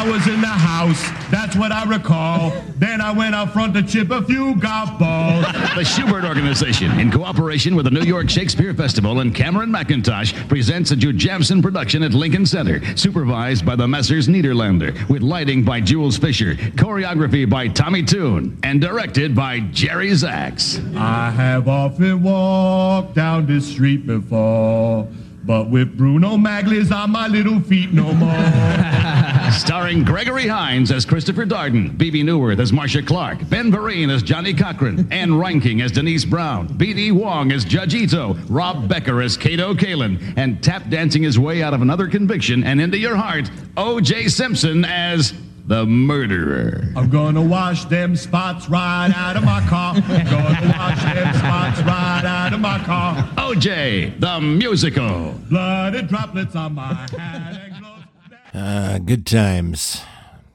I 0.00 0.08
was 0.10 0.26
in 0.28 0.40
the 0.40 0.46
house, 0.46 1.10
that's 1.30 1.54
what 1.54 1.72
I 1.72 1.84
recall. 1.84 2.52
Then 2.78 3.02
I 3.02 3.12
went 3.12 3.34
out 3.34 3.52
front 3.52 3.74
to 3.74 3.82
chip 3.82 4.10
a 4.10 4.22
few 4.22 4.56
golf 4.56 4.98
balls. 4.98 5.44
The 5.44 5.84
Shubert 5.84 6.26
Organization, 6.26 6.98
in 6.98 7.10
cooperation 7.10 7.76
with 7.76 7.84
the 7.84 7.90
New 7.90 8.04
York 8.04 8.30
Shakespeare 8.30 8.72
Festival 8.72 9.20
and 9.20 9.34
Cameron 9.34 9.70
Mackintosh, 9.70 10.48
presents 10.48 10.90
a 10.90 10.96
Joe 10.96 11.12
Jamson 11.12 11.60
production 11.60 12.02
at 12.02 12.14
Lincoln 12.14 12.46
Center, 12.46 12.80
supervised 12.96 13.66
by 13.66 13.76
the 13.76 13.86
Messrs. 13.86 14.26
Nederlander, 14.26 15.06
with 15.10 15.20
lighting 15.20 15.64
by 15.64 15.82
Jules 15.82 16.16
Fisher, 16.16 16.54
choreography 16.54 17.48
by 17.48 17.68
Tommy 17.68 18.02
Tune, 18.02 18.58
and 18.62 18.80
directed 18.80 19.34
by 19.34 19.60
Jerry 19.70 20.12
Zaks. 20.12 20.78
I 20.96 21.30
have 21.30 21.68
often 21.68 22.22
walked 22.22 23.16
down 23.16 23.44
this 23.44 23.66
street 23.70 24.06
before, 24.06 25.06
but 25.44 25.70
with 25.70 25.96
Bruno 25.96 26.36
Magli's 26.36 26.92
on 26.92 27.10
my 27.10 27.26
little 27.26 27.60
feet 27.60 27.92
no 27.92 28.12
more. 28.14 29.50
Starring 29.50 30.04
Gregory 30.04 30.46
Hines 30.46 30.92
as 30.92 31.04
Christopher 31.04 31.44
Darden, 31.44 31.96
Bebe 31.96 32.22
Neuwirth 32.22 32.60
as 32.60 32.72
Marcia 32.72 33.02
Clark, 33.02 33.48
Ben 33.48 33.72
Vereen 33.72 34.10
as 34.10 34.22
Johnnie 34.22 34.54
Cochran, 34.54 35.12
Ann 35.12 35.30
Reinking 35.30 35.82
as 35.82 35.90
Denise 35.90 36.24
Brown, 36.24 36.66
B.D. 36.76 37.12
Wong 37.12 37.50
as 37.50 37.64
Judge 37.64 37.94
Ito, 37.94 38.34
Rob 38.48 38.88
Becker 38.88 39.20
as 39.22 39.36
Kato 39.36 39.74
Kaelin, 39.74 40.34
and 40.36 40.62
tap 40.62 40.88
dancing 40.88 41.22
his 41.22 41.38
way 41.38 41.62
out 41.62 41.74
of 41.74 41.82
another 41.82 42.06
conviction 42.06 42.62
and 42.62 42.80
into 42.80 42.98
your 42.98 43.16
heart, 43.16 43.50
O.J. 43.76 44.28
Simpson 44.28 44.84
as 44.84 45.32
the 45.70 45.86
murderer. 45.86 46.82
I'm 46.96 47.08
gonna 47.10 47.40
wash 47.40 47.84
them 47.84 48.16
spots 48.16 48.68
right 48.68 49.12
out 49.14 49.36
of 49.36 49.44
my 49.44 49.64
car. 49.68 49.94
I'm 49.94 50.24
Gonna 50.24 50.74
wash 50.76 51.00
them 51.00 51.34
spots 51.34 51.80
right 51.82 52.24
out 52.24 52.52
of 52.52 52.58
my 52.58 52.78
car. 52.80 53.30
O.J. 53.38 54.14
the 54.18 54.40
musical. 54.40 55.32
Blooded 55.48 56.08
droplets 56.08 56.56
on 56.56 56.74
my 56.74 56.92
hat 56.92 57.56
and 57.56 57.78
gloves. 57.78 58.04
Uh, 58.52 58.98
good 58.98 59.24
times. 59.24 60.02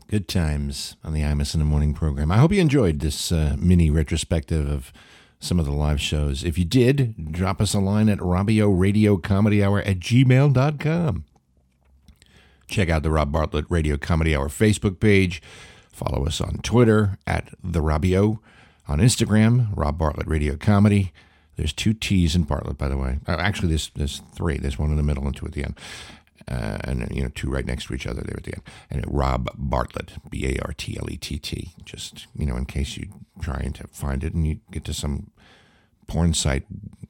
Good 0.09 0.27
times 0.27 0.97
on 1.01 1.13
the 1.13 1.21
Imus 1.21 1.53
in 1.53 1.61
the 1.61 1.65
Morning 1.65 1.93
program. 1.93 2.29
I 2.29 2.37
hope 2.37 2.51
you 2.51 2.59
enjoyed 2.59 2.99
this 2.99 3.31
uh, 3.31 3.55
mini 3.57 3.89
retrospective 3.89 4.69
of 4.69 4.91
some 5.39 5.61
of 5.61 5.65
the 5.65 5.71
live 5.71 6.01
shows. 6.01 6.43
If 6.43 6.57
you 6.57 6.65
did, 6.65 7.31
drop 7.31 7.61
us 7.61 7.73
a 7.73 7.79
line 7.79 8.09
at 8.09 8.19
Robio 8.19 8.77
Radio 8.77 9.15
Comedy 9.15 9.63
Hour 9.63 9.79
at 9.79 9.99
gmail.com. 9.99 11.23
Check 12.67 12.89
out 12.89 13.03
the 13.03 13.11
Rob 13.11 13.31
Bartlett 13.31 13.65
Radio 13.69 13.97
Comedy 13.97 14.35
Hour 14.35 14.47
Facebook 14.49 14.99
page. 14.99 15.41
Follow 15.91 16.25
us 16.25 16.41
on 16.41 16.57
Twitter 16.63 17.17
at 17.25 17.53
The 17.63 17.81
Robio. 17.81 18.39
On 18.87 18.99
Instagram, 18.99 19.69
Rob 19.75 19.97
Bartlett 19.97 20.27
Radio 20.27 20.55
Comedy. 20.57 21.11
There's 21.55 21.73
two 21.73 21.93
T's 21.93 22.35
in 22.35 22.43
Bartlett, 22.43 22.77
by 22.77 22.87
the 22.87 22.97
way. 22.97 23.19
Uh, 23.27 23.37
actually, 23.39 23.69
there's, 23.69 23.89
there's 23.95 24.21
three. 24.35 24.57
There's 24.57 24.77
one 24.77 24.91
in 24.91 24.97
the 24.97 25.03
middle 25.03 25.25
and 25.25 25.35
two 25.35 25.45
at 25.45 25.53
the 25.53 25.63
end. 25.63 25.79
Uh, 26.47 26.77
and 26.83 27.07
you 27.15 27.23
know, 27.23 27.29
two 27.33 27.49
right 27.49 27.65
next 27.65 27.87
to 27.87 27.93
each 27.95 28.05
other 28.05 28.21
there 28.21 28.37
at 28.37 28.43
the 28.43 28.53
end. 28.53 28.63
And 28.91 29.05
Rob 29.07 29.49
Bartlett, 29.55 30.11
B 30.29 30.45
A 30.45 30.61
R 30.63 30.73
T 30.73 30.97
L 30.99 31.09
E 31.09 31.17
T 31.17 31.39
T. 31.39 31.71
Just, 31.83 32.27
you 32.37 32.45
know, 32.45 32.55
in 32.55 32.65
case 32.65 32.97
you're 32.97 33.09
trying 33.41 33.73
to 33.73 33.87
find 33.87 34.23
it 34.23 34.33
and 34.33 34.45
you 34.45 34.59
get 34.71 34.83
to 34.85 34.93
some 34.93 35.31
porn 36.07 36.33
site 36.35 36.65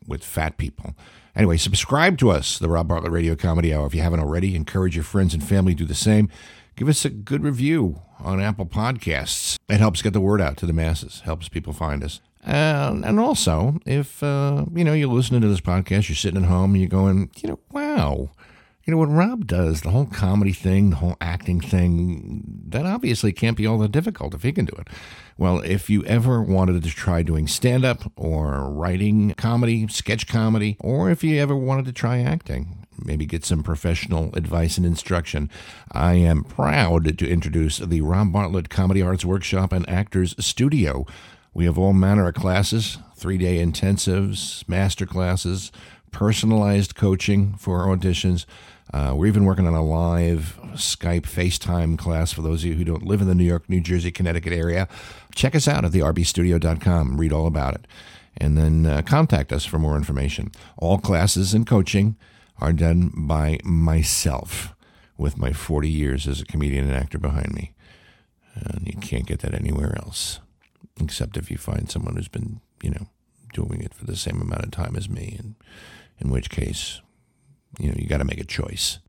with 0.08 0.24
fat 0.24 0.58
people. 0.58 0.96
Anyway, 1.36 1.58
subscribe 1.58 2.18
to 2.20 2.32
us, 2.32 2.58
the 2.58 2.70
Rob 2.70 2.88
Bartlett 2.88 3.12
Radio 3.12 3.36
Comedy 3.36 3.74
Hour. 3.74 3.88
If 3.88 3.96
you 3.96 4.02
haven't 4.02 4.22
already, 4.22 4.56
encourage 4.56 4.96
your 4.96 5.04
friends 5.04 5.34
and 5.34 5.44
family 5.44 5.74
to 5.74 5.80
do 5.80 5.86
the 5.86 5.94
same. 5.94 6.30
Give 6.76 6.88
us 6.88 7.06
a 7.06 7.10
good 7.10 7.44
review 7.44 8.02
on 8.20 8.41
Apple 8.41 8.65
Podcasts. 8.65 9.58
It 9.70 9.80
helps 9.80 10.02
get 10.02 10.13
the 10.13 10.22
word 10.22 10.41
out 10.41 10.58
to 10.58 10.65
the 10.65 10.74
masses, 10.74 11.22
helps 11.22 11.50
people 11.50 11.74
find 11.74 12.04
us. 12.04 12.22
And 12.44 13.20
also, 13.20 13.80
if 13.86 14.22
uh, 14.22 14.65
you 14.74 14.84
know 14.84 14.94
you're 14.94 15.08
listening 15.10 15.41
to 15.41 15.48
this 15.48 15.62
podcast, 15.62 16.10
you're 16.10 16.15
sitting 16.15 16.41
at 16.41 16.48
home, 16.48 16.74
and 16.74 16.82
you're 16.82 16.89
going, 16.89 17.32
you 17.38 17.50
know, 17.50 17.60
wow, 17.72 18.30
you 18.86 18.91
know 18.91 18.98
what 18.98 19.10
Rob 19.10 19.48
does, 19.48 19.82
the 19.82 19.89
whole 19.89 20.06
comedy 20.06 20.54
thing, 20.54 20.91
the 20.91 20.98
whole 20.98 21.17
acting 21.19 21.60
thing, 21.60 22.43
that 22.67 22.86
obviously 22.86 23.34
can't 23.34 23.58
be 23.58 23.65
all 23.65 23.80
that 23.80 23.91
difficult 23.91 24.36
if 24.36 24.43
he 24.43 24.52
can 24.52 24.65
do 24.65 24.76
it. 24.78 24.88
Well, 25.38 25.60
if 25.62 25.89
you 25.89 26.04
ever 26.06 26.39
wanted 26.41 26.84
to 26.84 26.89
try 26.89 27.24
doing 27.24 27.48
stand 27.48 27.84
up 27.84 28.12
or 28.15 28.69
writing 28.71 29.34
comedy, 29.34 29.88
sketch 29.88 30.28
comedy, 30.28 30.78
or 30.80 31.10
if 31.10 31.24
you 31.24 31.41
ever 31.41 31.56
wanted 31.56 31.86
to 31.86 31.93
try 31.93 32.19
acting, 32.19 32.86
maybe 33.04 33.26
get 33.26 33.43
some 33.43 33.63
professional 33.63 34.34
advice 34.36 34.78
and 34.78 34.86
instruction, 34.86 35.50
I 35.91 36.13
am 36.13 36.43
proud 36.43 37.17
to 37.17 37.28
introduce 37.28 37.80
the 37.80 38.02
Rob 38.02 38.32
Bartlett 38.32 38.69
Comedy 38.69 39.02
Arts 39.02 39.26
Workshop 39.26 39.74
and 39.74 39.89
Actors 39.89 40.36
Studio. 40.39 41.08
We 41.56 41.65
have 41.65 41.80
all 41.80 41.93
manner 41.93 42.28
of 42.28 42.36
classes, 42.36 43.00
three 43.15 43.39
day 43.39 43.58
intensives, 43.65 44.67
master 44.69 45.08
classes, 45.08 45.71
personalized 46.12 46.95
coaching 46.95 47.56
for 47.56 47.88
auditions. 47.88 48.45
Uh, 48.95 49.13
we're 49.13 49.25
even 49.25 49.43
working 49.43 49.67
on 49.67 49.73
a 49.73 49.84
live 49.84 50.58
Skype 50.75 51.23
FaceTime 51.23 51.97
class 51.97 52.31
for 52.31 52.41
those 52.41 52.63
of 52.63 52.69
you 52.69 52.75
who 52.75 52.86
don't 52.86 53.03
live 53.03 53.19
in 53.19 53.27
the 53.27 53.36
New 53.36 53.43
York, 53.43 53.67
New 53.67 53.81
Jersey, 53.81 54.10
Connecticut 54.10 54.53
area. 54.53 54.88
Check 55.36 55.53
us 55.53 55.67
out 55.67 55.84
at 55.84 55.91
the 55.91 55.99
rbstudio.com. 55.99 57.17
Read 57.17 57.34
all 57.34 57.45
about 57.45 57.75
it. 57.75 57.88
And 58.38 58.58
then 58.58 58.86
uh, 58.86 59.01
contact 59.01 59.51
us 59.51 59.65
for 59.65 59.79
more 59.79 59.97
information. 59.97 60.49
All 60.77 60.97
classes 60.97 61.53
and 61.53 61.67
coaching 61.67 62.15
are 62.62 62.71
done 62.71 63.12
by 63.13 63.60
myself 63.65 64.73
with 65.17 65.38
my 65.38 65.51
40 65.51 65.89
years 65.89 66.25
as 66.25 66.39
a 66.39 66.45
comedian 66.45 66.88
and 66.88 66.95
actor 66.95 67.17
behind 67.17 67.53
me. 67.53 67.73
And 68.55 68.88
you 68.88 68.97
can't 69.01 69.25
get 69.25 69.39
that 69.39 69.53
anywhere 69.53 69.97
else, 69.97 70.39
except 71.01 71.36
if 71.36 71.51
you 71.51 71.58
find 71.58 71.91
someone 71.91 72.15
who's 72.15 72.29
been, 72.29 72.62
you 72.81 72.91
know, 72.91 73.10
doing 73.51 73.81
it 73.81 73.93
for 73.93 74.05
the 74.05 74.15
same 74.15 74.39
amount 74.39 74.63
of 74.63 74.71
time 74.71 74.95
as 74.95 75.10
me, 75.10 75.36
and 75.38 75.55
in 76.17 76.29
which 76.29 76.49
case, 76.49 77.01
you 77.79 77.89
know, 77.89 77.95
you 77.97 78.07
got 78.07 78.17
to 78.17 78.25
make 78.25 78.39
a 78.39 78.45
choice. 78.45 78.99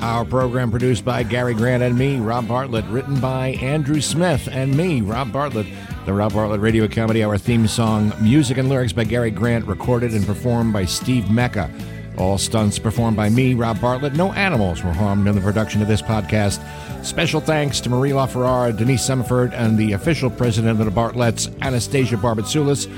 Our 0.00 0.24
program 0.24 0.70
produced 0.70 1.04
by 1.04 1.22
Gary 1.22 1.54
Grant 1.54 1.82
and 1.82 1.96
me, 1.96 2.16
Rob 2.16 2.48
Bartlett, 2.48 2.84
written 2.86 3.20
by 3.20 3.48
Andrew 3.60 4.00
Smith 4.00 4.48
and 4.50 4.76
me, 4.76 5.02
Rob 5.02 5.30
Bartlett. 5.32 5.66
The 6.06 6.12
Rob 6.14 6.32
Bartlett 6.32 6.60
Radio 6.60 6.88
Comedy 6.88 7.22
Hour 7.22 7.36
theme 7.36 7.66
song, 7.66 8.12
music 8.20 8.56
and 8.56 8.68
lyrics 8.68 8.94
by 8.94 9.04
Gary 9.04 9.30
Grant, 9.30 9.66
recorded 9.66 10.12
and 10.12 10.26
performed 10.26 10.72
by 10.72 10.86
Steve 10.86 11.30
Mecca. 11.30 11.70
All 12.16 12.38
stunts 12.38 12.78
performed 12.78 13.16
by 13.16 13.28
me, 13.28 13.54
Rob 13.54 13.80
Bartlett. 13.80 14.14
No 14.14 14.32
animals 14.32 14.82
were 14.82 14.92
harmed 14.92 15.28
in 15.28 15.34
the 15.34 15.40
production 15.40 15.80
of 15.80 15.88
this 15.88 16.02
podcast. 16.02 16.60
Special 17.04 17.40
thanks 17.40 17.80
to 17.80 17.90
Marie 17.90 18.10
LaFerrara, 18.10 18.76
Denise 18.76 19.06
Summerford, 19.08 19.52
and 19.52 19.78
the 19.78 19.92
official 19.92 20.30
president 20.30 20.80
of 20.80 20.86
the 20.86 20.92
Bartletts, 20.92 21.54
Anastasia 21.62 22.16
Barbatsoulis, 22.16 22.90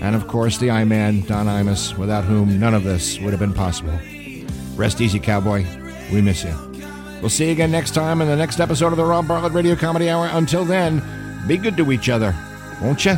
and 0.00 0.14
of 0.16 0.26
course 0.26 0.58
the 0.58 0.70
I-Man, 0.70 1.22
Don 1.22 1.46
Imus, 1.46 1.96
without 1.96 2.24
whom 2.24 2.58
none 2.58 2.74
of 2.74 2.84
this 2.84 3.18
would 3.20 3.32
have 3.32 3.40
been 3.40 3.52
possible. 3.52 3.98
Rest 4.76 5.00
easy, 5.00 5.18
cowboy. 5.18 5.64
We 6.12 6.20
miss 6.22 6.44
you. 6.44 6.54
We'll 7.20 7.30
see 7.30 7.46
you 7.46 7.52
again 7.52 7.72
next 7.72 7.94
time 7.94 8.20
in 8.22 8.28
the 8.28 8.36
next 8.36 8.60
episode 8.60 8.92
of 8.92 8.96
the 8.96 9.04
Rob 9.04 9.26
Bartlett 9.26 9.52
Radio 9.52 9.74
Comedy 9.74 10.08
Hour. 10.08 10.28
Until 10.32 10.64
then, 10.64 11.02
be 11.48 11.56
good 11.56 11.76
to 11.76 11.90
each 11.90 12.08
other, 12.08 12.34
won't 12.80 13.04
you? 13.04 13.16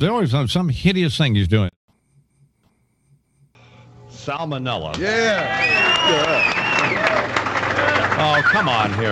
They 0.00 0.08
always 0.08 0.32
some, 0.32 0.48
some 0.48 0.68
hideous 0.68 1.16
thing 1.16 1.34
he's 1.34 1.48
doing. 1.48 1.70
Salmonella. 4.10 4.98
Yeah. 4.98 6.63
Oh, 8.26 8.40
come 8.42 8.68
on 8.70 8.92
here. 8.94 9.10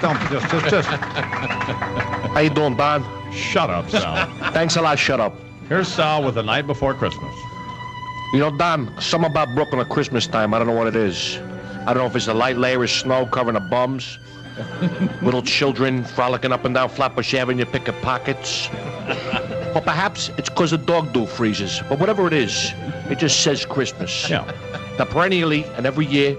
Don't 0.00 0.18
just, 0.30 0.48
just, 0.50 0.70
just 0.70 0.88
How 0.88 2.40
you 2.40 2.48
doing, 2.50 2.74
Don? 2.76 3.04
shut 3.32 3.68
up, 3.68 3.90
Sal. 3.90 4.26
Thanks 4.52 4.76
a 4.76 4.80
lot. 4.82 4.98
Shut 4.98 5.20
up. 5.20 5.34
Here's 5.68 5.88
Sal 5.88 6.22
with 6.24 6.36
the 6.36 6.42
night 6.42 6.66
before 6.66 6.94
Christmas. 6.94 7.34
You 8.32 8.38
know, 8.38 8.50
Don, 8.56 8.98
something 9.00 9.30
about 9.30 9.54
Brooklyn 9.54 9.80
at 9.80 9.90
Christmas 9.90 10.26
time. 10.26 10.54
I 10.54 10.58
don't 10.58 10.66
know 10.66 10.72
what 10.74 10.86
it 10.86 10.96
is. 10.96 11.36
I 11.86 11.92
don't 11.92 11.98
know 11.98 12.06
if 12.06 12.16
it's 12.16 12.28
a 12.28 12.34
light 12.34 12.56
layer 12.56 12.82
of 12.82 12.90
snow 12.90 13.26
covering 13.26 13.54
the 13.54 13.60
bums, 13.60 14.18
little 15.22 15.42
children 15.42 16.02
frolicking 16.02 16.50
up 16.50 16.64
and 16.64 16.74
down 16.74 16.88
Flatbush 16.88 17.34
Avenue 17.34 17.66
picking 17.66 17.94
pockets. 18.00 18.68
or 19.74 19.82
perhaps 19.82 20.30
it's 20.38 20.48
because 20.48 20.70
the 20.70 20.78
dog 20.78 21.12
do 21.12 21.26
freezes. 21.26 21.82
But 21.88 21.98
whatever 21.98 22.26
it 22.26 22.32
is, 22.32 22.72
it 23.10 23.18
just 23.18 23.42
says 23.42 23.66
Christmas. 23.66 24.30
Yeah. 24.30 24.50
Now, 24.98 25.04
perennially 25.04 25.64
and 25.76 25.84
every 25.84 26.06
year, 26.06 26.36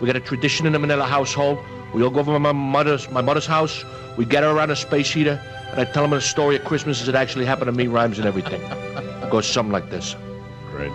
we 0.00 0.06
got 0.06 0.16
a 0.16 0.20
tradition 0.20 0.66
in 0.66 0.72
the 0.72 0.78
Manila 0.78 1.04
household. 1.04 1.58
We 1.94 2.02
all 2.02 2.10
go 2.10 2.20
over 2.20 2.32
to 2.32 2.38
my 2.38 2.52
mother's, 2.52 3.10
my 3.10 3.22
mother's 3.22 3.46
house. 3.46 3.84
We 4.16 4.24
get 4.24 4.42
her 4.42 4.50
around 4.50 4.70
a 4.70 4.76
space 4.76 5.10
heater, 5.10 5.40
and 5.70 5.80
I 5.80 5.84
tell 5.84 6.02
them 6.02 6.10
the 6.10 6.20
story 6.20 6.56
of 6.56 6.64
Christmas 6.64 7.00
as 7.00 7.08
it 7.08 7.14
actually 7.14 7.46
happened 7.46 7.66
to 7.66 7.72
me, 7.72 7.86
rhymes 7.86 8.18
and 8.18 8.26
everything. 8.26 8.60
It 8.62 9.30
goes 9.30 9.46
something 9.46 9.72
like 9.72 9.90
this. 9.90 10.14
Great. 10.70 10.92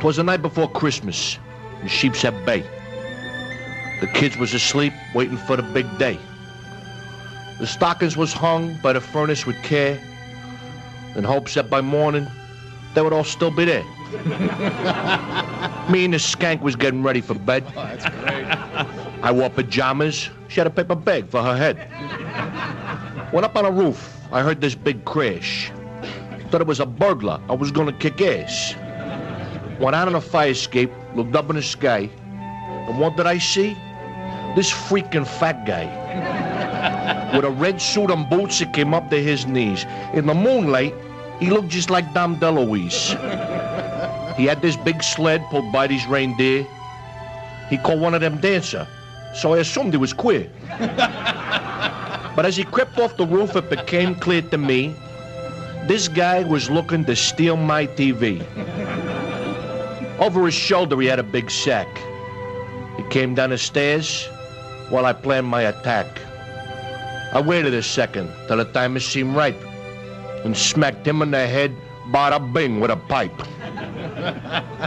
Twas 0.00 0.16
the 0.16 0.22
night 0.22 0.42
before 0.42 0.70
Christmas 0.70 1.38
in 1.82 1.88
Sheepshead 1.88 2.46
Bay. 2.46 2.64
The 4.00 4.06
kids 4.08 4.36
was 4.36 4.54
asleep, 4.54 4.92
waiting 5.14 5.36
for 5.36 5.56
the 5.56 5.62
big 5.62 5.86
day. 5.98 6.18
The 7.60 7.66
stockings 7.66 8.16
was 8.16 8.32
hung 8.32 8.76
by 8.82 8.94
the 8.94 9.00
furnace 9.00 9.46
with 9.46 9.56
care, 9.62 10.00
in 11.14 11.24
hopes 11.24 11.54
that 11.54 11.68
by 11.68 11.82
morning 11.82 12.26
they 12.94 13.02
would 13.02 13.12
all 13.12 13.24
still 13.24 13.50
be 13.50 13.64
there. 13.64 13.84
Me 15.90 16.04
and 16.04 16.12
the 16.12 16.18
skank 16.18 16.60
was 16.60 16.76
getting 16.76 17.02
ready 17.02 17.20
for 17.20 17.34
bed. 17.34 17.64
Oh, 17.68 17.72
that's 17.74 18.04
great. 18.20 18.44
I 19.22 19.32
wore 19.32 19.48
pajamas. 19.48 20.28
She 20.48 20.60
had 20.60 20.66
a 20.66 20.70
paper 20.70 20.94
bag 20.94 21.28
for 21.28 21.42
her 21.42 21.56
head. 21.56 21.76
Went 23.32 23.46
up 23.46 23.56
on 23.56 23.64
a 23.64 23.70
roof. 23.70 24.18
I 24.30 24.42
heard 24.42 24.60
this 24.60 24.74
big 24.74 25.04
crash. 25.04 25.72
Thought 26.50 26.60
it 26.60 26.66
was 26.66 26.80
a 26.80 26.86
burglar. 26.86 27.40
I 27.48 27.54
was 27.54 27.70
gonna 27.70 27.92
kick 27.92 28.20
ass. 28.20 28.74
Went 29.80 29.96
out 29.96 30.08
on 30.08 30.14
a 30.14 30.20
fire 30.20 30.50
escape, 30.50 30.92
looked 31.14 31.34
up 31.34 31.48
in 31.48 31.56
the 31.56 31.62
sky, 31.62 32.10
and 32.88 32.98
what 32.98 33.16
did 33.16 33.26
I 33.26 33.38
see? 33.38 33.74
This 34.54 34.70
freaking 34.70 35.26
fat 35.26 35.64
guy. 35.64 35.88
With 37.34 37.46
a 37.46 37.50
red 37.50 37.80
suit 37.80 38.10
and 38.10 38.28
boots 38.28 38.58
that 38.58 38.74
came 38.74 38.92
up 38.92 39.08
to 39.08 39.22
his 39.22 39.46
knees. 39.46 39.86
In 40.12 40.26
the 40.26 40.34
moonlight, 40.34 40.94
he 41.40 41.48
looked 41.48 41.68
just 41.68 41.88
like 41.88 42.12
Dom 42.12 42.36
DeLuise. 42.38 43.16
He 44.36 44.44
had 44.46 44.62
this 44.62 44.76
big 44.76 45.02
sled 45.02 45.44
pulled 45.50 45.72
by 45.72 45.86
these 45.86 46.06
reindeer. 46.06 46.66
He 47.68 47.76
called 47.78 48.00
one 48.00 48.14
of 48.14 48.20
them 48.20 48.38
dancer, 48.38 48.86
so 49.34 49.54
I 49.54 49.58
assumed 49.58 49.92
he 49.92 49.98
was 49.98 50.12
queer. 50.12 50.48
but 50.78 52.44
as 52.46 52.56
he 52.56 52.64
crept 52.64 52.98
off 52.98 53.16
the 53.16 53.26
roof, 53.26 53.56
it 53.56 53.68
became 53.70 54.14
clear 54.14 54.42
to 54.42 54.58
me 54.58 54.94
this 55.86 56.08
guy 56.08 56.44
was 56.44 56.70
looking 56.70 57.04
to 57.06 57.16
steal 57.16 57.56
my 57.56 57.86
TV. 57.86 58.44
Over 60.18 60.46
his 60.46 60.54
shoulder, 60.54 61.00
he 61.00 61.08
had 61.08 61.18
a 61.18 61.24
big 61.24 61.50
sack. 61.50 61.88
He 62.96 63.02
came 63.10 63.34
down 63.34 63.50
the 63.50 63.58
stairs 63.58 64.26
while 64.90 65.06
I 65.06 65.12
planned 65.12 65.48
my 65.48 65.62
attack. 65.62 66.06
I 67.32 67.40
waited 67.40 67.74
a 67.74 67.82
second 67.82 68.30
till 68.46 68.58
the 68.58 68.64
time 68.64 68.98
seemed 69.00 69.34
ripe 69.34 69.60
and 70.44 70.56
smacked 70.56 71.06
him 71.06 71.22
in 71.22 71.30
the 71.30 71.46
head, 71.46 71.74
bada 72.10 72.52
bing, 72.52 72.78
with 72.78 72.90
a 72.90 72.96
pipe. 72.96 73.32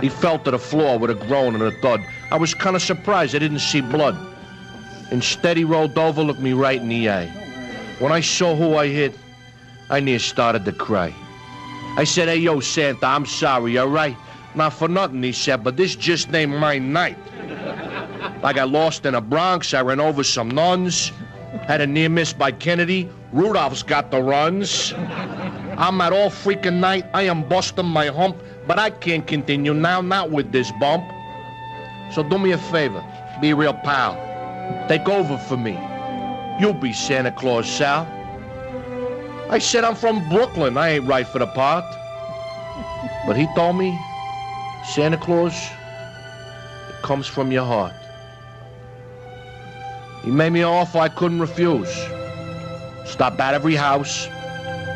He 0.02 0.10
fell 0.10 0.40
to 0.40 0.52
the 0.52 0.60
floor 0.60 0.98
with 0.98 1.10
a 1.12 1.16
groan 1.16 1.56
and 1.56 1.64
a 1.64 1.72
thud. 1.82 2.02
I 2.32 2.38
was 2.38 2.54
kind 2.54 2.76
of 2.76 2.82
surprised 2.82 3.36
I 3.36 3.40
didn't 3.40 3.60
see 3.60 3.82
blood. 3.82 4.18
Instead, 5.12 5.58
he 5.58 5.64
rolled 5.64 5.98
over, 5.98 6.22
looked 6.22 6.40
me 6.40 6.54
right 6.54 6.82
in 6.82 6.90
the 6.90 7.10
eye. 7.10 7.28
When 8.00 8.12
I 8.12 8.22
saw 8.22 8.56
who 8.56 8.76
I 8.76 8.88
hit, 8.88 9.16
I 9.90 10.00
near 10.00 10.20
started 10.20 10.66
to 10.66 10.72
cry. 10.72 11.14
I 11.98 12.04
said, 12.04 12.28
hey, 12.28 12.38
yo, 12.38 12.60
Santa, 12.60 13.06
I'm 13.06 13.26
sorry, 13.26 13.78
all 13.78 13.88
right? 13.88 14.18
Not 14.56 14.74
for 14.74 14.88
nothing, 14.88 15.22
he 15.24 15.32
said, 15.32 15.64
but 15.64 15.78
this 15.78 15.96
just 15.96 16.34
ain't 16.34 16.58
my 16.58 16.78
night. 16.78 17.18
I 18.44 18.54
got 18.54 18.70
lost 18.70 19.06
in 19.06 19.14
the 19.14 19.22
Bronx. 19.22 19.74
I 19.74 19.82
ran 19.82 20.00
over 20.00 20.24
some 20.24 20.50
nuns. 20.50 21.12
Had 21.68 21.82
a 21.82 21.88
near 21.88 22.10
miss 22.10 22.34
by 22.34 22.52
Kennedy. 22.52 23.10
Rudolph's 23.32 23.84
got 23.84 24.12
the 24.12 24.22
runs. 24.22 24.94
I'm 25.78 26.00
at 26.02 26.14
all 26.14 26.30
freaking 26.30 26.80
night. 26.80 27.06
I 27.14 27.24
am 27.24 27.48
busting 27.48 27.86
my 27.86 28.08
hump, 28.08 28.38
but 28.68 28.80
I 28.80 28.90
can't 28.90 29.26
continue 29.28 29.74
now, 29.74 30.02
not 30.02 30.32
with 30.32 30.52
this 30.52 30.72
bump. 30.80 31.04
So 32.12 32.24
do 32.24 32.38
me 32.38 32.52
a 32.52 32.58
favor. 32.58 33.04
Be 33.42 33.52
a 33.52 33.56
real 33.56 33.74
pal. 33.74 34.16
Take 34.88 35.08
over 35.08 35.38
for 35.38 35.58
me. 35.58 35.78
You'll 36.60 36.74
be 36.74 36.94
Santa 36.94 37.32
Claus, 37.32 37.70
Sal. 37.70 38.08
I 39.50 39.60
said 39.60 39.84
I'm 39.84 39.96
from 39.96 40.28
Brooklyn. 40.30 40.78
I 40.78 40.90
ain't 40.90 41.06
right 41.06 41.28
for 41.28 41.40
the 41.40 41.48
part. 41.48 41.86
But 43.28 43.36
he 43.36 43.48
told 43.56 43.76
me, 43.78 43.98
Santa 44.86 45.18
Claus, 45.18 45.54
it 46.90 47.02
comes 47.04 47.28
from 47.28 47.52
your 47.52 47.66
heart. 47.66 47.94
He 50.24 50.32
made 50.32 50.52
me 50.52 50.62
an 50.62 50.68
offer 50.68 51.00
I 51.00 51.10
couldn't 51.10 51.40
refuse. 51.40 51.94
Stop 53.06 53.40
at 53.40 53.54
every 53.54 53.76
house, 53.76 54.28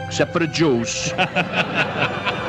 except 0.07 0.33
for 0.33 0.39
the 0.39 0.47
Jews. 0.47 1.13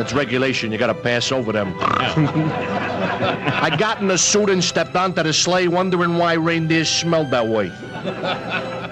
That's 0.00 0.14
regulation. 0.14 0.72
You 0.72 0.78
gotta 0.78 0.94
pass 0.94 1.30
over 1.30 1.52
them. 1.52 1.74
I 1.78 3.68
got 3.78 4.00
in 4.00 4.08
the 4.08 4.16
suit 4.16 4.48
and 4.48 4.64
stepped 4.64 4.96
onto 4.96 5.22
the 5.22 5.34
sleigh, 5.34 5.68
wondering 5.68 6.16
why 6.16 6.32
reindeer 6.32 6.86
smelled 6.86 7.30
that 7.32 7.46
way. 7.46 7.68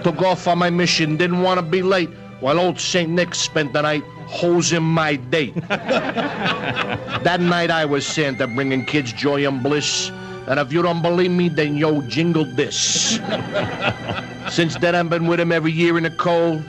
Took 0.02 0.20
off 0.20 0.46
on 0.46 0.58
my 0.58 0.68
mission, 0.68 1.16
didn't 1.16 1.40
want 1.40 1.60
to 1.60 1.62
be 1.64 1.80
late, 1.80 2.10
while 2.40 2.60
old 2.60 2.78
St. 2.78 3.08
Nick 3.08 3.34
spent 3.34 3.72
the 3.72 3.80
night 3.80 4.04
hosing 4.26 4.82
my 4.82 5.16
date. 5.16 5.54
that 5.68 7.38
night 7.40 7.70
I 7.70 7.86
was 7.86 8.06
Santa, 8.06 8.46
bringing 8.46 8.84
kids 8.84 9.10
joy 9.14 9.48
and 9.48 9.62
bliss. 9.62 10.10
And 10.46 10.60
if 10.60 10.74
you 10.74 10.82
don't 10.82 11.00
believe 11.00 11.30
me, 11.30 11.48
then 11.48 11.78
yo, 11.78 12.02
jingle 12.02 12.44
this. 12.54 13.12
Since 14.50 14.76
then, 14.76 14.94
I've 14.94 15.08
been 15.08 15.26
with 15.26 15.40
him 15.40 15.52
every 15.52 15.72
year 15.72 15.96
in 15.96 16.02
the 16.02 16.10
cold, 16.10 16.62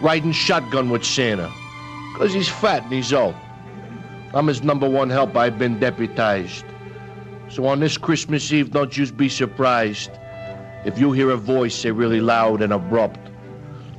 riding 0.00 0.32
shotgun 0.32 0.90
with 0.90 1.04
Santa. 1.04 1.48
Because 2.12 2.34
he's 2.34 2.48
fat 2.48 2.82
and 2.82 2.92
he's 2.92 3.12
old. 3.12 3.36
I'm 4.32 4.46
his 4.46 4.62
number 4.62 4.88
one 4.88 5.10
help. 5.10 5.36
I've 5.36 5.58
been 5.58 5.78
deputized. 5.78 6.64
So 7.48 7.66
on 7.66 7.80
this 7.80 7.98
Christmas 7.98 8.52
Eve, 8.52 8.70
don't 8.70 8.96
you 8.96 9.10
be 9.12 9.28
surprised 9.28 10.10
if 10.84 10.98
you 10.98 11.12
hear 11.12 11.30
a 11.30 11.36
voice 11.36 11.74
say 11.74 11.90
really 11.90 12.20
loud 12.20 12.62
and 12.62 12.72
abrupt, 12.72 13.18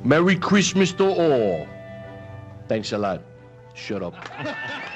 Merry 0.04 0.36
Christmas 0.36 0.92
to 0.94 1.04
all. 1.04 1.66
Thanks 2.66 2.92
a 2.92 2.98
lot. 2.98 3.22
Shut 3.74 4.02
up. 4.02 4.14